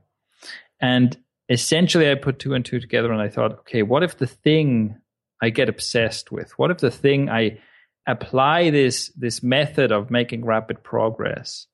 And 0.80 1.18
essentially, 1.50 2.10
I 2.10 2.15
put 2.15 2.39
two 2.39 2.54
and 2.54 2.63
two 2.63 2.80
together 2.80 3.12
and 3.12 3.22
I 3.22 3.30
thought, 3.30 3.60
okay, 3.60 3.84
what 3.84 4.04
if 4.04 4.18
the 4.18 4.27
thing 4.27 4.98
I 5.42 5.50
get 5.50 5.70
obsessed 5.70 6.32
with, 6.32 6.58
what 6.58 6.72
if 6.72 6.77
the 6.77 6.92
thing 6.92 7.30
I 7.30 7.60
apply 8.08 8.70
this 8.70 9.10
this 9.18 9.42
method 9.42 9.92
of 9.92 10.12
making 10.12 10.46
rapid 10.46 10.84
progress 10.84 11.65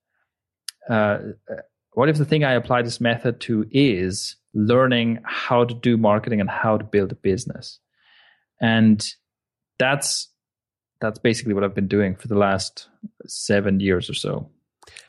uh, 0.89 1.19
what 1.93 2.09
if 2.09 2.17
the 2.17 2.25
thing 2.25 2.43
I 2.43 2.53
apply 2.53 2.81
this 2.81 3.01
method 3.01 3.39
to 3.41 3.67
is 3.71 4.35
learning 4.53 5.19
how 5.23 5.65
to 5.65 5.73
do 5.73 5.97
marketing 5.97 6.39
and 6.39 6.49
how 6.49 6.77
to 6.77 6.83
build 6.83 7.11
a 7.11 7.15
business? 7.15 7.79
And 8.61 9.05
that's 9.77 10.29
that's 11.01 11.19
basically 11.19 11.53
what 11.53 11.63
I've 11.63 11.75
been 11.75 11.87
doing 11.87 12.15
for 12.15 12.27
the 12.27 12.37
last 12.37 12.87
seven 13.25 13.79
years 13.79 14.09
or 14.09 14.13
so. 14.13 14.49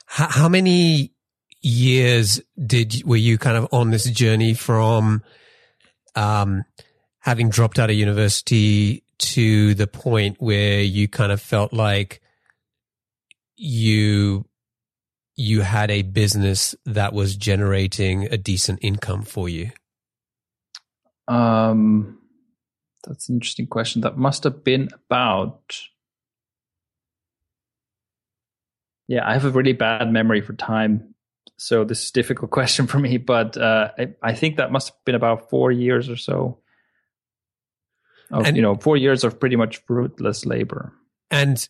How, 0.06 0.28
how 0.28 0.48
many 0.48 1.12
years 1.60 2.40
did 2.66 3.02
were 3.04 3.16
you 3.16 3.38
kind 3.38 3.56
of 3.56 3.68
on 3.72 3.90
this 3.90 4.04
journey 4.10 4.54
from 4.54 5.22
um, 6.16 6.64
having 7.20 7.50
dropped 7.50 7.78
out 7.78 7.90
of 7.90 7.96
university 7.96 9.04
to 9.18 9.74
the 9.74 9.86
point 9.86 10.36
where 10.40 10.80
you 10.80 11.06
kind 11.06 11.30
of 11.30 11.40
felt 11.40 11.72
like 11.72 12.20
you 13.56 14.44
you 15.36 15.60
had 15.60 15.90
a 15.90 16.02
business 16.02 16.74
that 16.84 17.12
was 17.12 17.36
generating 17.36 18.24
a 18.24 18.36
decent 18.36 18.78
income 18.82 19.22
for 19.22 19.48
you? 19.48 19.70
Um, 21.28 22.18
that's 23.06 23.28
an 23.28 23.36
interesting 23.36 23.66
question. 23.66 24.02
That 24.02 24.16
must 24.16 24.44
have 24.44 24.64
been 24.64 24.88
about. 24.94 25.80
Yeah, 29.08 29.28
I 29.28 29.34
have 29.34 29.44
a 29.44 29.50
really 29.50 29.72
bad 29.72 30.10
memory 30.10 30.40
for 30.40 30.52
time, 30.54 31.14
so 31.56 31.84
this 31.84 32.04
is 32.04 32.10
a 32.10 32.12
difficult 32.12 32.50
question 32.58 32.86
for 32.86 32.98
me. 32.98 33.18
But 33.18 33.56
uh, 33.56 33.90
I, 33.98 34.14
I, 34.22 34.34
think 34.34 34.56
that 34.56 34.72
must 34.72 34.88
have 34.88 35.04
been 35.04 35.14
about 35.14 35.50
four 35.50 35.70
years 35.72 36.08
or 36.08 36.16
so. 36.16 36.58
Of, 38.30 38.46
and, 38.46 38.56
you 38.56 38.62
know, 38.62 38.76
four 38.76 38.96
years 38.96 39.24
of 39.24 39.38
pretty 39.38 39.56
much 39.56 39.78
fruitless 39.84 40.46
labor. 40.46 40.92
And 41.30 41.68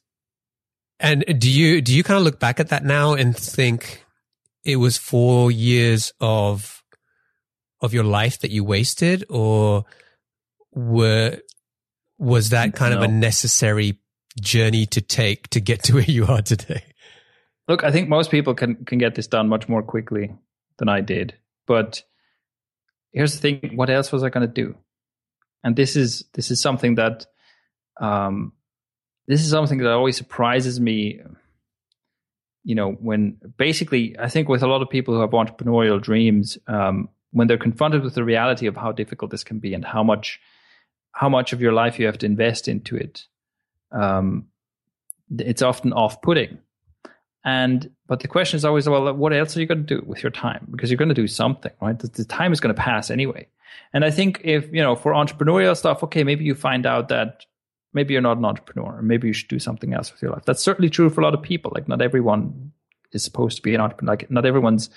and 1.00 1.24
do 1.38 1.50
you 1.50 1.80
do 1.80 1.94
you 1.94 2.04
kind 2.04 2.18
of 2.18 2.24
look 2.24 2.38
back 2.38 2.60
at 2.60 2.68
that 2.68 2.84
now 2.84 3.14
and 3.14 3.36
think 3.36 4.04
it 4.64 4.76
was 4.76 4.96
four 4.96 5.50
years 5.50 6.12
of 6.20 6.82
of 7.80 7.92
your 7.92 8.04
life 8.04 8.40
that 8.40 8.52
you 8.52 8.62
wasted, 8.62 9.24
or 9.28 9.84
were 10.74 11.38
was 12.18 12.50
that 12.50 12.74
kind 12.74 12.94
no. 12.94 12.98
of 12.98 13.04
a 13.04 13.12
necessary 13.12 13.98
journey 14.40 14.86
to 14.86 15.00
take 15.00 15.48
to 15.48 15.60
get 15.60 15.82
to 15.84 15.94
where 15.94 16.02
you 16.04 16.26
are 16.26 16.42
today? 16.42 16.82
Look, 17.68 17.84
I 17.84 17.90
think 17.90 18.08
most 18.08 18.30
people 18.30 18.54
can 18.54 18.84
can 18.84 18.98
get 18.98 19.14
this 19.14 19.26
done 19.26 19.48
much 19.48 19.68
more 19.68 19.82
quickly 19.82 20.34
than 20.78 20.88
I 20.88 21.00
did. 21.00 21.34
But 21.66 22.02
here's 23.12 23.34
the 23.34 23.40
thing: 23.40 23.76
what 23.76 23.90
else 23.90 24.12
was 24.12 24.22
I 24.22 24.30
going 24.30 24.46
to 24.46 24.52
do? 24.52 24.74
And 25.64 25.76
this 25.76 25.96
is 25.96 26.24
this 26.34 26.50
is 26.50 26.60
something 26.60 26.96
that 26.96 27.26
um, 28.00 28.52
this 29.26 29.40
is 29.40 29.50
something 29.50 29.78
that 29.78 29.90
always 29.90 30.16
surprises 30.16 30.80
me 30.80 31.20
you 32.64 32.74
know 32.74 32.92
when 32.92 33.36
basically 33.56 34.14
i 34.18 34.28
think 34.28 34.48
with 34.48 34.62
a 34.62 34.66
lot 34.66 34.82
of 34.82 34.90
people 34.90 35.14
who 35.14 35.20
have 35.20 35.30
entrepreneurial 35.30 36.00
dreams 36.00 36.58
um, 36.68 37.08
when 37.32 37.48
they're 37.48 37.58
confronted 37.58 38.02
with 38.02 38.14
the 38.14 38.24
reality 38.24 38.66
of 38.66 38.76
how 38.76 38.92
difficult 38.92 39.30
this 39.30 39.44
can 39.44 39.58
be 39.58 39.74
and 39.74 39.84
how 39.84 40.02
much 40.02 40.40
how 41.12 41.28
much 41.28 41.52
of 41.52 41.60
your 41.60 41.72
life 41.72 41.98
you 41.98 42.06
have 42.06 42.18
to 42.18 42.26
invest 42.26 42.68
into 42.68 42.96
it 42.96 43.26
um, 43.92 44.46
it's 45.38 45.62
often 45.62 45.92
off-putting. 45.92 46.58
And 47.44 47.90
but 48.06 48.20
the 48.20 48.28
question 48.28 48.56
is 48.56 48.64
always 48.64 48.88
well 48.88 49.12
what 49.14 49.32
else 49.32 49.56
are 49.56 49.60
you 49.60 49.66
going 49.66 49.84
to 49.84 49.96
do 49.96 50.04
with 50.06 50.22
your 50.22 50.30
time? 50.30 50.66
Because 50.70 50.90
you're 50.90 50.98
going 50.98 51.08
to 51.08 51.14
do 51.14 51.26
something 51.26 51.72
right? 51.80 51.98
The, 51.98 52.08
the 52.08 52.24
time 52.24 52.52
is 52.52 52.60
going 52.60 52.74
to 52.74 52.80
pass 52.80 53.10
anyway. 53.10 53.48
And 53.94 54.04
i 54.04 54.10
think 54.10 54.40
if 54.44 54.72
you 54.72 54.82
know 54.82 54.94
for 54.94 55.12
entrepreneurial 55.12 55.76
stuff 55.76 56.02
okay 56.04 56.24
maybe 56.24 56.44
you 56.44 56.54
find 56.54 56.86
out 56.86 57.08
that 57.08 57.46
maybe 57.94 58.12
you're 58.12 58.22
not 58.22 58.36
an 58.36 58.44
entrepreneur 58.44 58.98
or 58.98 59.02
maybe 59.02 59.26
you 59.26 59.32
should 59.32 59.48
do 59.48 59.58
something 59.58 59.92
else 59.92 60.12
with 60.12 60.22
your 60.22 60.30
life. 60.30 60.44
That's 60.44 60.62
certainly 60.62 60.88
true 60.88 61.10
for 61.10 61.20
a 61.20 61.24
lot 61.24 61.34
of 61.34 61.42
people. 61.42 61.72
Like 61.74 61.88
not 61.88 62.00
everyone 62.00 62.72
is 63.12 63.24
supposed 63.24 63.56
to 63.56 63.62
be 63.62 63.74
an 63.74 63.80
entrepreneur 63.80 64.12
like 64.12 64.30
not 64.30 64.46
everyone's 64.46 64.88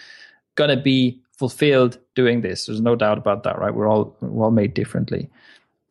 gonna 0.54 0.80
be 0.80 1.20
fulfilled 1.38 1.98
doing 2.14 2.42
this. 2.42 2.68
There's 2.68 2.80
no 2.80 2.96
doubt 2.96 3.18
about 3.18 3.44
that 3.44 3.58
right? 3.58 3.74
We're 3.74 3.88
all 3.88 4.16
we're 4.22 4.46
all 4.46 4.52
made 4.52 4.76
differently 4.76 5.32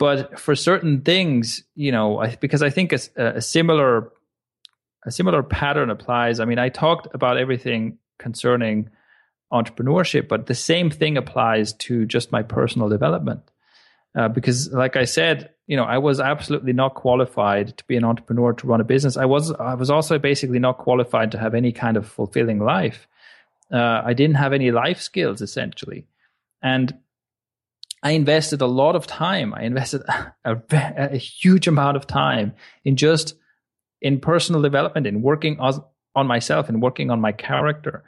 but 0.05 0.39
for 0.39 0.55
certain 0.55 1.01
things 1.01 1.65
you 1.75 1.93
know 1.93 2.19
I, 2.19 2.37
because 2.37 2.63
i 2.63 2.71
think 2.71 2.93
a, 2.93 2.99
a 3.17 3.41
similar 3.41 4.13
a 5.07 5.11
similar 5.11 5.43
pattern 5.43 5.91
applies 5.91 6.41
i 6.41 6.45
mean 6.45 6.59
i 6.59 6.69
talked 6.69 7.09
about 7.15 7.39
everything 7.39 7.99
concerning 8.19 8.91
entrepreneurship 9.53 10.29
but 10.29 10.47
the 10.47 10.55
same 10.55 10.91
thing 10.91 11.17
applies 11.17 11.73
to 11.87 12.07
just 12.07 12.33
my 12.33 12.43
personal 12.43 12.89
development 12.89 13.43
uh, 14.15 14.29
because 14.29 14.73
like 14.73 14.97
i 14.97 15.05
said 15.05 15.51
you 15.67 15.77
know, 15.77 15.85
I 15.85 15.99
was 15.99 16.21
absolutely 16.21 16.73
not 16.73 16.95
qualified 16.95 17.77
to 17.79 17.85
be 17.85 17.97
an 17.97 18.05
entrepreneur 18.05 18.53
to 18.53 18.67
run 18.67 18.81
a 18.81 18.85
business. 18.85 19.17
I 19.17 19.25
was 19.25 19.53
I 19.53 19.75
was 19.75 19.91
also 19.91 20.19
basically 20.19 20.59
not 20.59 20.79
qualified 20.79 21.33
to 21.33 21.39
have 21.39 21.55
any 21.55 21.73
kind 21.73 21.97
of 21.97 22.07
fulfilling 22.07 22.59
life. 22.59 23.09
Uh, 23.73 24.03
I 24.05 24.13
didn't 24.13 24.37
have 24.37 24.53
any 24.53 24.71
life 24.71 25.01
skills 25.01 25.41
essentially, 25.41 26.07
and 26.63 26.95
I 28.05 28.11
invested 28.11 28.61
a 28.61 28.67
lot 28.67 28.95
of 28.95 29.07
time. 29.07 29.55
I 29.55 29.63
invested 29.63 30.03
a, 30.45 30.61
a 30.71 31.17
huge 31.17 31.67
amount 31.67 31.97
of 31.97 32.07
time 32.07 32.53
in 32.85 32.97
just 32.97 33.35
in 34.01 34.21
personal 34.21 34.61
development, 34.61 35.07
in 35.07 35.23
working 35.23 35.59
on 35.59 36.27
myself, 36.27 36.69
and 36.69 36.83
working 36.83 37.11
on 37.11 37.21
my 37.21 37.33
character. 37.33 38.05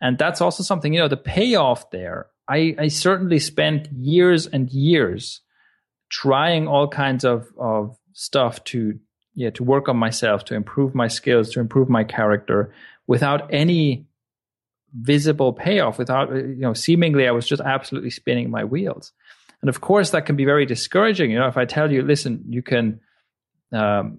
And 0.00 0.18
that's 0.18 0.42
also 0.42 0.62
something 0.62 0.92
you 0.92 1.00
know 1.00 1.08
the 1.08 1.16
payoff 1.16 1.90
there. 1.90 2.26
I, 2.46 2.74
I 2.78 2.88
certainly 2.88 3.38
spent 3.38 3.88
years 3.92 4.46
and 4.46 4.68
years 4.70 5.40
trying 6.10 6.66
all 6.66 6.88
kinds 6.88 7.24
of, 7.24 7.46
of 7.58 7.96
stuff 8.12 8.62
to 8.64 8.98
yeah 9.34 9.50
to 9.50 9.64
work 9.64 9.88
on 9.88 9.96
myself 9.96 10.44
to 10.44 10.54
improve 10.54 10.94
my 10.94 11.08
skills 11.08 11.50
to 11.50 11.60
improve 11.60 11.88
my 11.88 12.04
character 12.04 12.74
without 13.06 13.52
any 13.54 14.06
visible 14.92 15.52
payoff 15.52 15.98
without 15.98 16.34
you 16.34 16.56
know 16.56 16.74
seemingly 16.74 17.28
i 17.28 17.30
was 17.30 17.46
just 17.46 17.62
absolutely 17.62 18.10
spinning 18.10 18.50
my 18.50 18.64
wheels 18.64 19.12
and 19.62 19.68
of 19.68 19.80
course 19.80 20.10
that 20.10 20.26
can 20.26 20.36
be 20.36 20.44
very 20.44 20.66
discouraging 20.66 21.30
you 21.30 21.38
know 21.38 21.48
if 21.48 21.56
i 21.56 21.64
tell 21.64 21.92
you 21.92 22.02
listen 22.02 22.44
you 22.48 22.62
can 22.62 23.00
um, 23.72 24.18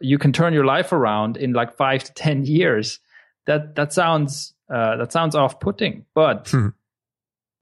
you 0.00 0.16
can 0.16 0.32
turn 0.32 0.52
your 0.52 0.64
life 0.64 0.92
around 0.92 1.36
in 1.36 1.52
like 1.52 1.76
five 1.76 2.04
to 2.04 2.12
ten 2.14 2.44
years 2.44 3.00
that 3.46 3.74
that 3.74 3.92
sounds 3.92 4.54
uh, 4.72 4.96
that 4.96 5.12
sounds 5.12 5.34
off-putting 5.34 6.04
but 6.14 6.48
hmm 6.48 6.68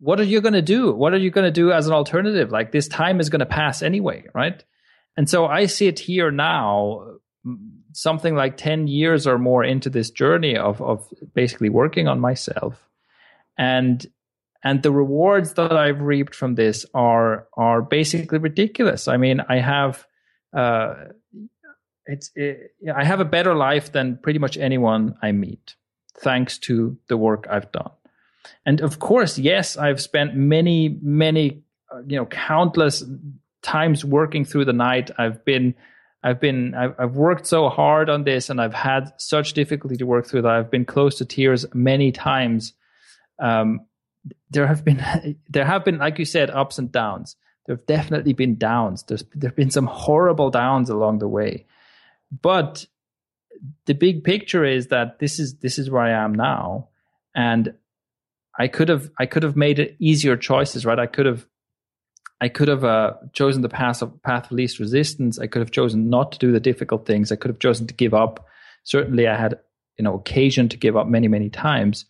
what 0.01 0.21
are 0.21 0.25
you 0.25 0.41
going 0.41 0.55
to 0.55 0.63
do? 0.63 0.93
What 0.93 1.13
are 1.13 1.19
you 1.19 1.31
going 1.31 1.45
to 1.45 1.51
do 1.51 1.73
as 1.73 1.87
an 1.87 1.93
alternative? 1.93 2.51
Like 2.51 2.73
this 2.73 2.89
time 2.89 3.21
is 3.21 3.31
going 3.31 3.41
to 3.41 3.47
pass 3.47 3.83
anyway, 3.83 4.25
right? 4.35 4.63
And 5.17 5.29
so 5.29 5.47
I 5.47 5.67
sit 5.67 5.99
here 5.99 6.31
now, 6.31 7.17
something 7.93 8.37
like 8.37 8.57
10 8.57 8.87
years 8.87 9.27
or 9.27 9.39
more 9.39 9.65
into 9.65 9.91
this 9.91 10.11
journey 10.11 10.57
of, 10.57 10.81
of 10.81 11.07
basically 11.35 11.69
working 11.69 12.07
on 12.07 12.21
myself. 12.21 12.89
And 13.57 14.07
and 14.65 14.83
the 14.83 14.91
rewards 14.91 15.55
that 15.55 15.73
I've 15.73 16.01
reaped 16.01 16.35
from 16.35 16.55
this 16.55 16.85
are 16.95 17.47
are 17.57 17.83
basically 17.83 18.39
ridiculous. 18.39 19.09
I 19.09 19.17
mean, 19.17 19.41
I 19.49 19.59
have 19.59 20.07
uh, 20.57 20.95
it's 22.07 22.31
it, 22.35 22.73
I 22.95 23.05
have 23.05 23.21
a 23.21 23.25
better 23.25 23.55
life 23.55 23.93
than 23.93 24.19
pretty 24.23 24.39
much 24.39 24.57
anyone 24.57 25.15
I 25.23 25.33
meet, 25.33 25.77
thanks 26.19 26.59
to 26.61 26.97
the 27.09 27.17
work 27.17 27.47
I've 27.51 27.71
done. 27.71 27.91
And 28.67 28.81
of 28.81 28.99
course, 28.99 29.39
yes, 29.39 29.77
I've 29.77 30.01
spent 30.01 30.35
many, 30.35 30.99
many, 31.03 31.63
uh, 31.93 32.01
you 32.07 32.17
know, 32.17 32.27
countless 32.27 33.05
times 33.63 34.05
working 34.05 34.45
through 34.45 34.65
the 34.65 34.73
night. 34.73 35.11
I've 35.19 35.45
been 35.45 35.75
I've 36.23 36.41
been 36.41 36.75
I've, 36.75 36.95
I've, 36.99 37.15
worked 37.15 37.47
so 37.47 37.69
hard 37.69 38.11
on 38.11 38.25
this 38.25 38.51
and 38.51 38.61
I've 38.61 38.75
had 38.75 39.13
such 39.19 39.53
difficulty 39.53 39.97
to 39.99 40.07
work 40.07 40.27
through 40.27 40.43
that 40.43 40.51
I've 40.51 40.71
been 40.71 40.85
close 40.85 41.17
to 41.19 41.25
tears 41.25 41.65
many 41.75 42.11
times. 42.11 42.73
Um, 43.39 43.83
there 44.51 44.67
have 44.67 44.85
been 44.85 45.03
there 45.49 45.65
have 45.65 45.85
been 45.85 45.99
like 45.99 46.19
you 46.19 46.25
said 46.25 46.51
ups 46.51 46.79
and 46.79 46.91
downs. 46.91 47.37
There 47.67 47.77
have 47.77 47.87
definitely 47.87 48.33
been 48.33 48.57
downs. 48.57 49.03
There's 49.03 49.25
there've 49.35 49.57
been 49.57 49.71
some 49.71 49.87
horrible 49.87 50.51
downs 50.51 50.89
along 50.89 51.19
the 51.19 51.29
way, 51.29 51.67
but 52.31 52.87
the 53.87 53.95
big 53.95 54.25
picture 54.25 54.65
is 54.65 54.89
that 54.89 55.19
this 55.19 55.39
is 55.39 55.57
this 55.57 55.79
is 55.79 55.91
where 55.91 56.03
I 56.03 56.25
am 56.25 56.35
now, 56.35 56.89
and 57.35 57.75
I 58.59 58.69
could 58.69 58.89
have 58.89 59.11
I 59.19 59.27
could 59.27 59.43
have 59.43 59.57
made 59.57 59.97
easier 59.99 60.37
choices. 60.37 60.87
Right, 60.87 60.99
I 60.99 61.07
could 61.07 61.27
have 61.27 61.47
I 62.41 62.49
could 62.49 62.69
have 62.69 62.85
uh, 62.85 63.15
chosen 63.33 63.63
the 63.63 63.69
path 63.69 64.01
of 64.03 64.23
path 64.23 64.47
of 64.47 64.53
least 64.53 64.79
resistance. 64.79 65.39
I 65.39 65.47
could 65.47 65.61
have 65.61 65.71
chosen 65.71 66.09
not 66.09 66.33
to 66.33 66.39
do 66.39 66.53
the 66.53 66.61
difficult 66.61 67.07
things. 67.07 67.33
I 67.33 67.37
could 67.37 67.51
have 67.51 67.59
chosen 67.59 67.87
to 67.89 67.95
give 67.95 68.15
up. 68.15 68.47
Certainly, 68.85 69.27
I 69.27 69.37
had 69.37 69.59
you 69.99 70.05
know 70.05 70.15
occasion 70.15 70.69
to 70.69 70.77
give 70.77 70.97
up 70.97 71.07
many 71.07 71.29
many 71.29 71.51
times, 71.51 72.07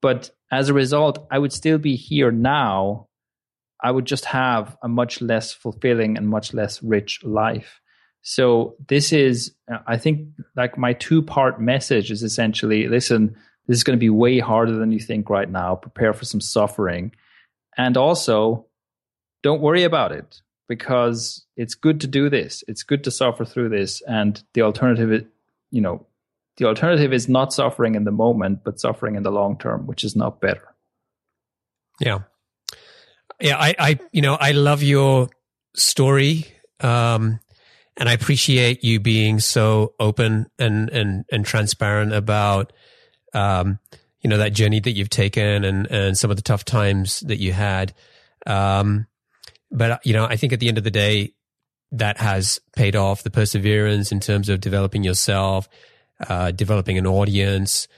but 0.00 0.30
as 0.50 0.68
a 0.68 0.74
result, 0.74 1.26
I 1.30 1.38
would 1.38 1.52
still 1.52 1.78
be 1.78 1.96
here 1.96 2.30
now. 2.30 3.08
I 3.82 3.90
would 3.90 4.04
just 4.04 4.26
have 4.26 4.76
a 4.82 4.88
much 4.88 5.20
less 5.20 5.52
fulfilling 5.52 6.16
and 6.16 6.28
much 6.28 6.52
less 6.52 6.82
rich 6.82 7.24
life. 7.24 7.80
So 8.22 8.76
this 8.88 9.12
is, 9.12 9.54
I 9.86 9.96
think, 9.96 10.28
like 10.54 10.76
my 10.76 10.92
two 10.92 11.22
part 11.22 11.60
message 11.60 12.10
is 12.10 12.22
essentially: 12.22 12.88
listen, 12.88 13.36
this 13.66 13.78
is 13.78 13.84
going 13.84 13.98
to 13.98 14.00
be 14.00 14.10
way 14.10 14.38
harder 14.38 14.72
than 14.72 14.92
you 14.92 15.00
think 15.00 15.30
right 15.30 15.50
now. 15.50 15.76
Prepare 15.76 16.12
for 16.12 16.26
some 16.26 16.40
suffering, 16.40 17.12
and 17.78 17.96
also 17.96 18.66
don't 19.42 19.62
worry 19.62 19.84
about 19.84 20.12
it 20.12 20.42
because 20.68 21.46
it's 21.56 21.74
good 21.74 22.00
to 22.02 22.06
do 22.06 22.28
this. 22.28 22.62
It's 22.68 22.82
good 22.82 23.04
to 23.04 23.10
suffer 23.10 23.44
through 23.44 23.70
this. 23.70 24.02
And 24.02 24.42
the 24.54 24.62
alternative, 24.62 25.26
you 25.70 25.80
know, 25.80 26.06
the 26.60 26.66
alternative 26.66 27.14
is 27.14 27.26
not 27.26 27.54
suffering 27.54 27.94
in 27.94 28.04
the 28.04 28.12
moment, 28.12 28.60
but 28.64 28.78
suffering 28.78 29.16
in 29.16 29.22
the 29.22 29.32
long 29.32 29.58
term, 29.58 29.86
which 29.86 30.04
is 30.04 30.14
not 30.14 30.42
better. 30.42 30.74
Yeah. 31.98 32.20
Yeah. 33.40 33.56
I, 33.56 33.74
I, 33.78 33.98
you 34.12 34.20
know, 34.20 34.34
I 34.34 34.52
love 34.52 34.82
your 34.82 35.30
story. 35.74 36.46
Um, 36.80 37.40
and 37.96 38.10
I 38.10 38.12
appreciate 38.12 38.84
you 38.84 39.00
being 39.00 39.40
so 39.40 39.94
open 39.98 40.50
and, 40.58 40.90
and, 40.90 41.24
and 41.32 41.46
transparent 41.46 42.12
about, 42.12 42.74
um, 43.32 43.78
you 44.20 44.28
know, 44.28 44.36
that 44.36 44.52
journey 44.52 44.80
that 44.80 44.92
you've 44.92 45.08
taken 45.08 45.64
and, 45.64 45.86
and 45.86 46.18
some 46.18 46.30
of 46.30 46.36
the 46.36 46.42
tough 46.42 46.66
times 46.66 47.20
that 47.20 47.38
you 47.38 47.54
had. 47.54 47.94
Um, 48.46 49.06
but, 49.70 50.04
you 50.04 50.12
know, 50.12 50.26
I 50.26 50.36
think 50.36 50.52
at 50.52 50.60
the 50.60 50.68
end 50.68 50.76
of 50.76 50.84
the 50.84 50.90
day, 50.90 51.32
that 51.92 52.18
has 52.18 52.60
paid 52.76 52.96
off 52.96 53.22
the 53.22 53.30
perseverance 53.30 54.12
in 54.12 54.20
terms 54.20 54.48
of 54.48 54.60
developing 54.60 55.02
yourself, 55.04 55.68
uh, 56.28 56.50
developing 56.50 56.98
an 56.98 57.06
audience, 57.06 57.88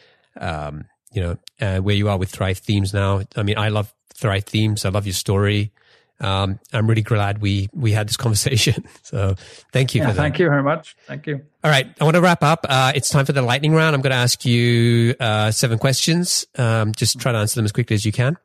um, 0.40 0.84
you 1.12 1.22
know, 1.22 1.36
uh, 1.60 1.78
where 1.78 1.94
you 1.94 2.08
are 2.08 2.18
with 2.18 2.30
Thrive 2.30 2.58
Themes 2.58 2.94
now. 2.94 3.22
I 3.36 3.42
mean, 3.42 3.58
I 3.58 3.68
love 3.68 3.92
Thrive 4.14 4.44
Themes. 4.44 4.84
I 4.84 4.90
love 4.90 5.06
your 5.06 5.14
story. 5.14 5.72
Um, 6.20 6.60
I'm 6.72 6.88
really 6.88 7.02
glad 7.02 7.42
we 7.42 7.68
we 7.72 7.92
had 7.92 8.08
this 8.08 8.16
conversation. 8.24 8.84
So 9.02 9.34
thank 9.72 9.94
you 9.94 10.00
yeah, 10.00 10.08
for 10.08 10.14
that. 10.14 10.22
Thank 10.22 10.38
you 10.38 10.48
very 10.48 10.62
much. 10.62 10.96
Thank 11.06 11.26
you. 11.26 11.42
All 11.64 11.70
right, 11.70 11.86
I 12.00 12.04
want 12.04 12.14
to 12.14 12.22
wrap 12.22 12.42
up. 12.42 12.64
Uh, 12.68 12.92
it's 12.94 13.08
time 13.08 13.26
for 13.26 13.32
the 13.32 13.42
lightning 13.42 13.74
round. 13.74 13.94
I'm 13.94 14.02
going 14.02 14.12
to 14.12 14.16
ask 14.16 14.44
you 14.44 15.14
uh, 15.18 15.50
seven 15.50 15.78
questions. 15.78 16.46
Um, 16.56 16.92
just 16.92 17.18
try 17.18 17.32
to 17.32 17.38
answer 17.38 17.56
them 17.56 17.64
as 17.64 17.72
quickly 17.72 17.94
as 17.94 18.06
you 18.06 18.12
can. 18.12 18.36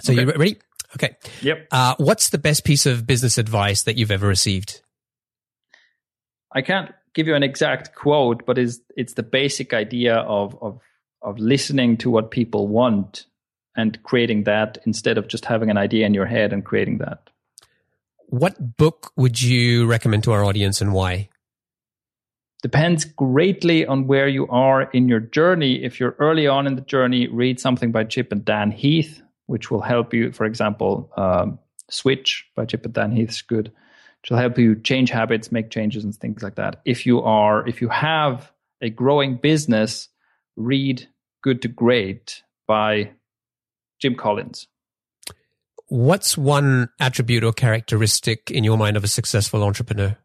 So 0.00 0.12
okay. 0.12 0.22
you 0.22 0.32
ready? 0.32 0.58
Okay. 0.96 1.16
Yep. 1.42 1.68
Uh, 1.70 1.94
what's 1.98 2.30
the 2.30 2.38
best 2.38 2.64
piece 2.64 2.86
of 2.86 3.06
business 3.06 3.38
advice 3.38 3.84
that 3.84 3.96
you've 3.96 4.10
ever 4.10 4.26
received? 4.26 4.82
I 6.52 6.62
can't 6.62 6.90
give 7.14 7.26
you 7.26 7.34
an 7.34 7.42
exact 7.42 7.94
quote, 7.94 8.44
but 8.46 8.58
is 8.58 8.80
it's 8.96 9.14
the 9.14 9.22
basic 9.22 9.72
idea 9.72 10.16
of 10.16 10.56
of 10.62 10.80
of 11.22 11.38
listening 11.38 11.96
to 11.98 12.10
what 12.10 12.30
people 12.30 12.68
want 12.68 13.26
and 13.76 14.02
creating 14.02 14.44
that 14.44 14.78
instead 14.86 15.18
of 15.18 15.28
just 15.28 15.44
having 15.44 15.70
an 15.70 15.76
idea 15.76 16.06
in 16.06 16.14
your 16.14 16.26
head 16.26 16.52
and 16.52 16.64
creating 16.64 16.98
that. 16.98 17.30
What 18.26 18.76
book 18.76 19.12
would 19.16 19.40
you 19.40 19.86
recommend 19.86 20.24
to 20.24 20.32
our 20.32 20.44
audience 20.44 20.80
and 20.80 20.92
why? 20.92 21.28
Depends 22.62 23.04
greatly 23.04 23.86
on 23.86 24.06
where 24.06 24.28
you 24.28 24.46
are 24.48 24.82
in 24.82 25.08
your 25.08 25.20
journey. 25.20 25.82
If 25.82 25.98
you're 25.98 26.16
early 26.18 26.46
on 26.46 26.66
in 26.66 26.74
the 26.74 26.82
journey, 26.82 27.26
read 27.26 27.58
something 27.58 27.90
by 27.90 28.04
Chip 28.04 28.32
and 28.32 28.44
Dan 28.44 28.70
Heath 28.70 29.22
which 29.50 29.68
will 29.68 29.80
help 29.80 30.14
you, 30.14 30.30
for 30.30 30.46
example, 30.46 31.10
um, 31.16 31.58
Switch 31.90 32.46
by 32.54 32.64
Chip 32.64 32.84
and 32.84 32.94
Dan 32.94 33.10
Heath 33.10 33.30
is 33.30 33.42
good, 33.42 33.72
will 34.28 34.36
help 34.36 34.58
you 34.58 34.74
change 34.74 35.10
habits, 35.10 35.50
make 35.50 35.70
changes, 35.70 36.04
and 36.04 36.14
things 36.14 36.42
like 36.42 36.56
that. 36.56 36.80
If 36.84 37.06
you 37.06 37.22
are, 37.22 37.66
if 37.66 37.80
you 37.80 37.88
have 37.88 38.52
a 38.82 38.90
growing 38.90 39.36
business, 39.36 40.08
read 40.56 41.06
Good 41.42 41.62
to 41.62 41.68
Great 41.68 42.42
by 42.66 43.12
Jim 44.00 44.14
Collins. 44.14 44.66
What's 45.86 46.36
one 46.36 46.88
attribute 47.00 47.44
or 47.44 47.52
characteristic 47.52 48.50
in 48.50 48.64
your 48.64 48.76
mind 48.76 48.96
of 48.96 49.04
a 49.04 49.08
successful 49.08 49.62
entrepreneur? 49.62 50.16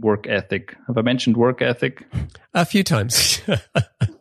work 0.00 0.26
ethic. 0.26 0.76
Have 0.86 0.98
I 0.98 1.02
mentioned 1.02 1.36
work 1.36 1.62
ethic? 1.62 2.06
A 2.54 2.64
few 2.64 2.82
times. 2.82 3.40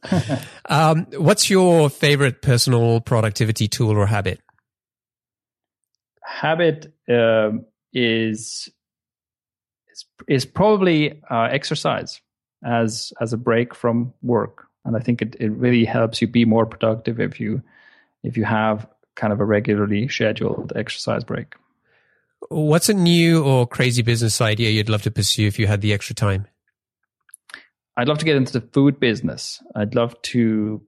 um, 0.70 1.08
what's 1.18 1.50
your 1.50 1.90
favorite 1.90 2.42
personal 2.42 3.02
productivity 3.02 3.68
tool 3.68 3.92
or 3.92 4.06
habit? 4.06 4.40
Habit 6.24 6.94
uh, 7.10 7.52
is 7.94 8.70
is 9.92 10.06
is 10.28 10.46
probably 10.46 11.22
uh, 11.30 11.48
exercise 11.52 12.22
as 12.64 13.14
as 13.22 13.34
a 13.34 13.38
break 13.38 13.74
from 13.74 14.14
work, 14.22 14.68
and 14.86 14.96
I 14.96 15.00
think 15.00 15.22
it, 15.22 15.36
it 15.40 15.50
really 15.52 15.86
helps 15.86 16.22
you 16.22 16.28
be 16.28 16.46
more 16.46 16.66
productive 16.66 17.20
if 17.20 17.40
you 17.40 17.62
if 18.24 18.38
you 18.38 18.44
have 18.46 18.88
kind 19.16 19.34
of 19.34 19.40
a 19.40 19.46
regularly 19.46 20.08
scheduled 20.08 20.74
exercise 20.76 21.24
break. 21.24 21.56
What's 22.48 22.90
a 22.90 22.94
new 22.94 23.44
or 23.44 23.68
crazy 23.68 24.02
business 24.02 24.40
idea 24.40 24.70
you'd 24.70 24.90
love 24.90 25.04
to 25.04 25.12
pursue 25.12 25.46
if 25.48 25.60
you 25.60 25.68
had 25.68 25.82
the 25.82 25.94
extra 25.94 26.16
time? 26.16 26.48
I'd 27.98 28.08
love 28.08 28.18
to 28.20 28.26
get 28.26 28.38
into 28.38 28.54
the 28.54 28.66
food 28.68 28.98
business. 29.00 29.62
I'd 29.76 29.94
love 29.94 30.20
to, 30.22 30.82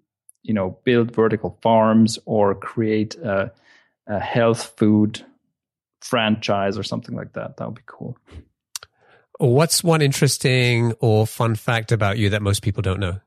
you 0.43 0.53
know, 0.53 0.79
build 0.85 1.13
vertical 1.13 1.59
farms 1.61 2.17
or 2.25 2.55
create 2.55 3.15
a, 3.15 3.51
a 4.07 4.17
health 4.17 4.73
food 4.77 5.25
franchise 6.01 6.77
or 6.77 6.83
something 6.83 7.15
like 7.15 7.33
that. 7.33 7.57
That 7.57 7.67
would 7.67 7.75
be 7.75 7.83
cool. 7.85 8.17
What's 9.39 9.83
one 9.83 10.01
interesting 10.01 10.93
or 10.99 11.25
fun 11.25 11.55
fact 11.55 11.91
about 11.91 12.17
you 12.17 12.29
that 12.29 12.41
most 12.41 12.61
people 12.61 12.81
don't 12.81 12.99
know? 12.99 13.19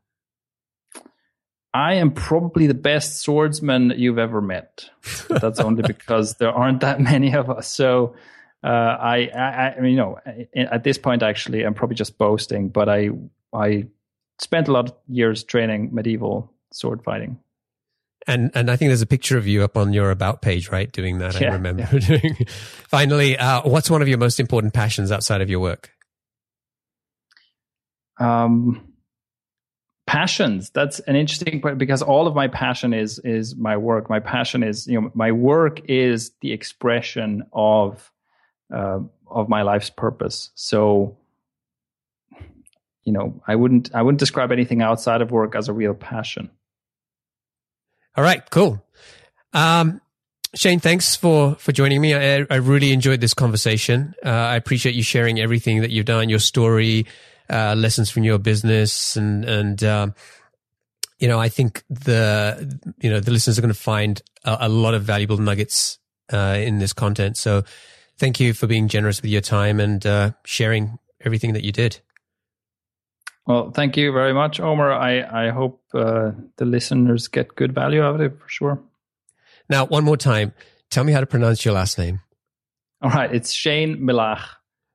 I 1.72 1.94
am 1.94 2.12
probably 2.12 2.68
the 2.68 2.74
best 2.74 3.20
swordsman 3.20 3.92
you've 3.96 4.18
ever 4.18 4.40
met. 4.40 4.88
But 5.28 5.42
that's 5.42 5.58
only 5.58 5.82
because 5.86 6.36
there 6.36 6.52
aren't 6.52 6.80
that 6.80 7.00
many 7.00 7.34
of 7.34 7.50
us. 7.50 7.66
So 7.66 8.14
uh, 8.62 8.68
I, 8.68 9.28
I, 9.34 9.74
I 9.76 9.80
mean, 9.80 9.92
you 9.92 9.96
know, 9.96 10.18
at 10.54 10.84
this 10.84 10.98
point, 10.98 11.24
actually, 11.24 11.64
I'm 11.64 11.74
probably 11.74 11.96
just 11.96 12.16
boasting, 12.16 12.68
but 12.68 12.88
I, 12.88 13.10
I 13.52 13.86
spent 14.38 14.68
a 14.68 14.72
lot 14.72 14.90
of 14.90 14.96
years 15.08 15.42
training 15.42 15.90
medieval 15.92 16.52
sword 16.72 17.02
fighting. 17.02 17.40
And 18.26 18.50
and 18.54 18.70
I 18.70 18.76
think 18.76 18.88
there's 18.88 19.02
a 19.02 19.06
picture 19.06 19.36
of 19.36 19.46
you 19.46 19.62
up 19.62 19.76
on 19.76 19.92
your 19.92 20.10
about 20.10 20.40
page, 20.40 20.70
right? 20.70 20.90
Doing 20.90 21.18
that, 21.18 21.38
yeah, 21.40 21.50
I 21.50 21.52
remember 21.54 21.88
yeah. 21.92 21.98
doing. 22.20 22.36
Finally, 22.88 23.36
uh, 23.38 23.62
what's 23.62 23.90
one 23.90 24.02
of 24.02 24.08
your 24.08 24.18
most 24.18 24.40
important 24.40 24.72
passions 24.72 25.12
outside 25.12 25.40
of 25.40 25.50
your 25.50 25.60
work? 25.60 25.90
Um, 28.18 28.94
passions 30.06 30.70
that's 30.70 31.00
an 31.00 31.16
interesting 31.16 31.62
point 31.62 31.78
because 31.78 32.02
all 32.02 32.26
of 32.26 32.34
my 32.34 32.46
passion 32.46 32.92
is 32.92 33.18
is 33.20 33.56
my 33.56 33.76
work 33.76 34.10
my 34.10 34.20
passion 34.20 34.62
is 34.62 34.86
you 34.86 35.00
know 35.00 35.10
my 35.14 35.32
work 35.32 35.80
is 35.88 36.32
the 36.42 36.52
expression 36.52 37.42
of 37.54 38.12
uh, 38.72 38.98
of 39.30 39.48
my 39.48 39.62
life's 39.62 39.88
purpose 39.88 40.50
so 40.54 41.16
you 43.04 43.12
know 43.12 43.42
i 43.48 43.54
wouldn't 43.56 43.94
i 43.94 44.02
wouldn't 44.02 44.18
describe 44.18 44.52
anything 44.52 44.82
outside 44.82 45.22
of 45.22 45.30
work 45.30 45.56
as 45.56 45.68
a 45.68 45.72
real 45.72 45.94
passion 45.94 46.50
all 48.16 48.24
right 48.24 48.50
cool 48.50 48.84
um 49.52 50.00
Shane, 50.56 50.78
thanks 50.78 51.16
for 51.16 51.56
for 51.56 51.72
joining 51.72 52.00
me. 52.00 52.14
I, 52.14 52.46
I 52.48 52.56
really 52.56 52.92
enjoyed 52.92 53.20
this 53.20 53.34
conversation. 53.34 54.14
Uh, 54.24 54.28
I 54.28 54.54
appreciate 54.56 54.94
you 54.94 55.02
sharing 55.02 55.40
everything 55.40 55.80
that 55.80 55.90
you've 55.90 56.06
done, 56.06 56.28
your 56.28 56.38
story, 56.38 57.06
uh, 57.50 57.74
lessons 57.76 58.10
from 58.10 58.24
your 58.24 58.38
business 58.38 59.16
and 59.16 59.44
and 59.44 59.82
um, 59.82 60.14
you 61.18 61.28
know 61.28 61.40
I 61.40 61.48
think 61.48 61.82
the 61.88 62.78
you 63.00 63.10
know 63.10 63.20
the 63.20 63.30
listeners 63.32 63.58
are 63.58 63.62
going 63.62 63.74
to 63.74 63.80
find 63.80 64.22
a, 64.44 64.58
a 64.62 64.68
lot 64.68 64.94
of 64.94 65.02
valuable 65.02 65.38
nuggets 65.38 65.98
uh, 66.32 66.56
in 66.58 66.78
this 66.78 66.92
content. 66.92 67.36
So 67.36 67.64
thank 68.18 68.38
you 68.38 68.54
for 68.54 68.66
being 68.66 68.88
generous 68.88 69.20
with 69.20 69.30
your 69.30 69.40
time 69.40 69.80
and 69.80 70.04
uh, 70.06 70.30
sharing 70.44 70.98
everything 71.20 71.54
that 71.54 71.64
you 71.64 71.72
did. 71.72 72.00
Well, 73.46 73.70
thank 73.72 73.96
you 73.96 74.10
very 74.12 74.32
much, 74.32 74.58
Omer. 74.58 74.90
I, 74.92 75.46
I 75.46 75.50
hope 75.50 75.82
uh, 75.92 76.32
the 76.56 76.64
listeners 76.64 77.28
get 77.28 77.54
good 77.54 77.74
value 77.74 78.02
out 78.02 78.14
of 78.14 78.20
it 78.20 78.38
for 78.38 78.48
sure. 78.48 78.82
Now, 79.68 79.86
one 79.86 80.04
more 80.04 80.16
time, 80.16 80.54
tell 80.90 81.04
me 81.04 81.12
how 81.12 81.20
to 81.20 81.26
pronounce 81.26 81.64
your 81.64 81.74
last 81.74 81.98
name. 81.98 82.20
All 83.02 83.10
right, 83.10 83.34
it's 83.34 83.52
Shane 83.52 83.98
Melaugh. 83.98 84.40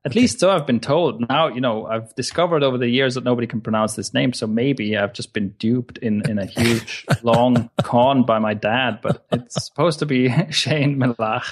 At 0.06 0.14
okay. 0.14 0.22
least 0.22 0.40
so 0.40 0.50
I've 0.50 0.66
been 0.66 0.80
told. 0.80 1.28
Now, 1.28 1.48
you 1.48 1.60
know, 1.60 1.86
I've 1.86 2.16
discovered 2.16 2.64
over 2.64 2.78
the 2.78 2.88
years 2.88 3.16
that 3.16 3.24
nobody 3.24 3.46
can 3.46 3.60
pronounce 3.60 3.96
this 3.96 4.14
name. 4.14 4.32
So 4.32 4.48
maybe 4.48 4.96
I've 4.96 5.14
just 5.14 5.34
been 5.34 5.50
duped 5.60 5.98
in, 5.98 6.28
in 6.30 6.40
a 6.40 6.46
huge, 6.46 7.06
long 7.22 7.70
con 7.84 8.24
by 8.24 8.40
my 8.40 8.54
dad, 8.54 9.00
but 9.02 9.26
it's 9.32 9.66
supposed 9.66 10.00
to 10.00 10.06
be 10.06 10.30
Shane 10.52 10.98
Melaugh. 10.98 11.44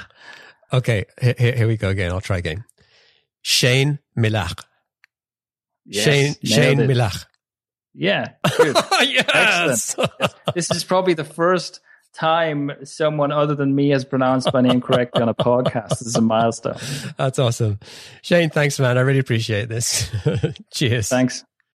Okay, 0.71 1.05
here, 1.21 1.35
here 1.37 1.67
we 1.67 1.77
go 1.77 1.89
again. 1.89 2.11
I'll 2.11 2.21
try 2.21 2.37
again. 2.37 2.63
Shane 3.41 3.99
Melaugh. 4.17 4.63
Yes, 5.87 6.03
Shane 6.03 6.35
Shane 6.43 6.77
Milach, 6.79 7.25
Yeah, 7.93 8.33
good. 8.57 8.75
yes. 9.01 9.95
Excellent. 9.97 10.11
yes. 10.19 10.33
This 10.55 10.71
is 10.71 10.83
probably 10.83 11.13
the 11.13 11.23
first 11.23 11.79
time 12.13 12.71
someone 12.83 13.31
other 13.31 13.53
than 13.55 13.75
me 13.75 13.89
has 13.89 14.03
pronounced 14.03 14.51
my 14.53 14.61
name 14.61 14.81
correctly 14.81 15.21
on 15.21 15.29
a 15.29 15.35
podcast. 15.35 15.89
This 15.89 16.01
is 16.07 16.15
a 16.15 16.21
milestone. 16.21 16.77
That's 17.17 17.37
awesome. 17.39 17.79
Shane, 18.23 18.49
thanks, 18.49 18.79
man. 18.79 18.97
I 18.97 19.01
really 19.01 19.19
appreciate 19.19 19.69
this. 19.69 20.09
Cheers. 20.73 21.09
Thanks. 21.09 21.43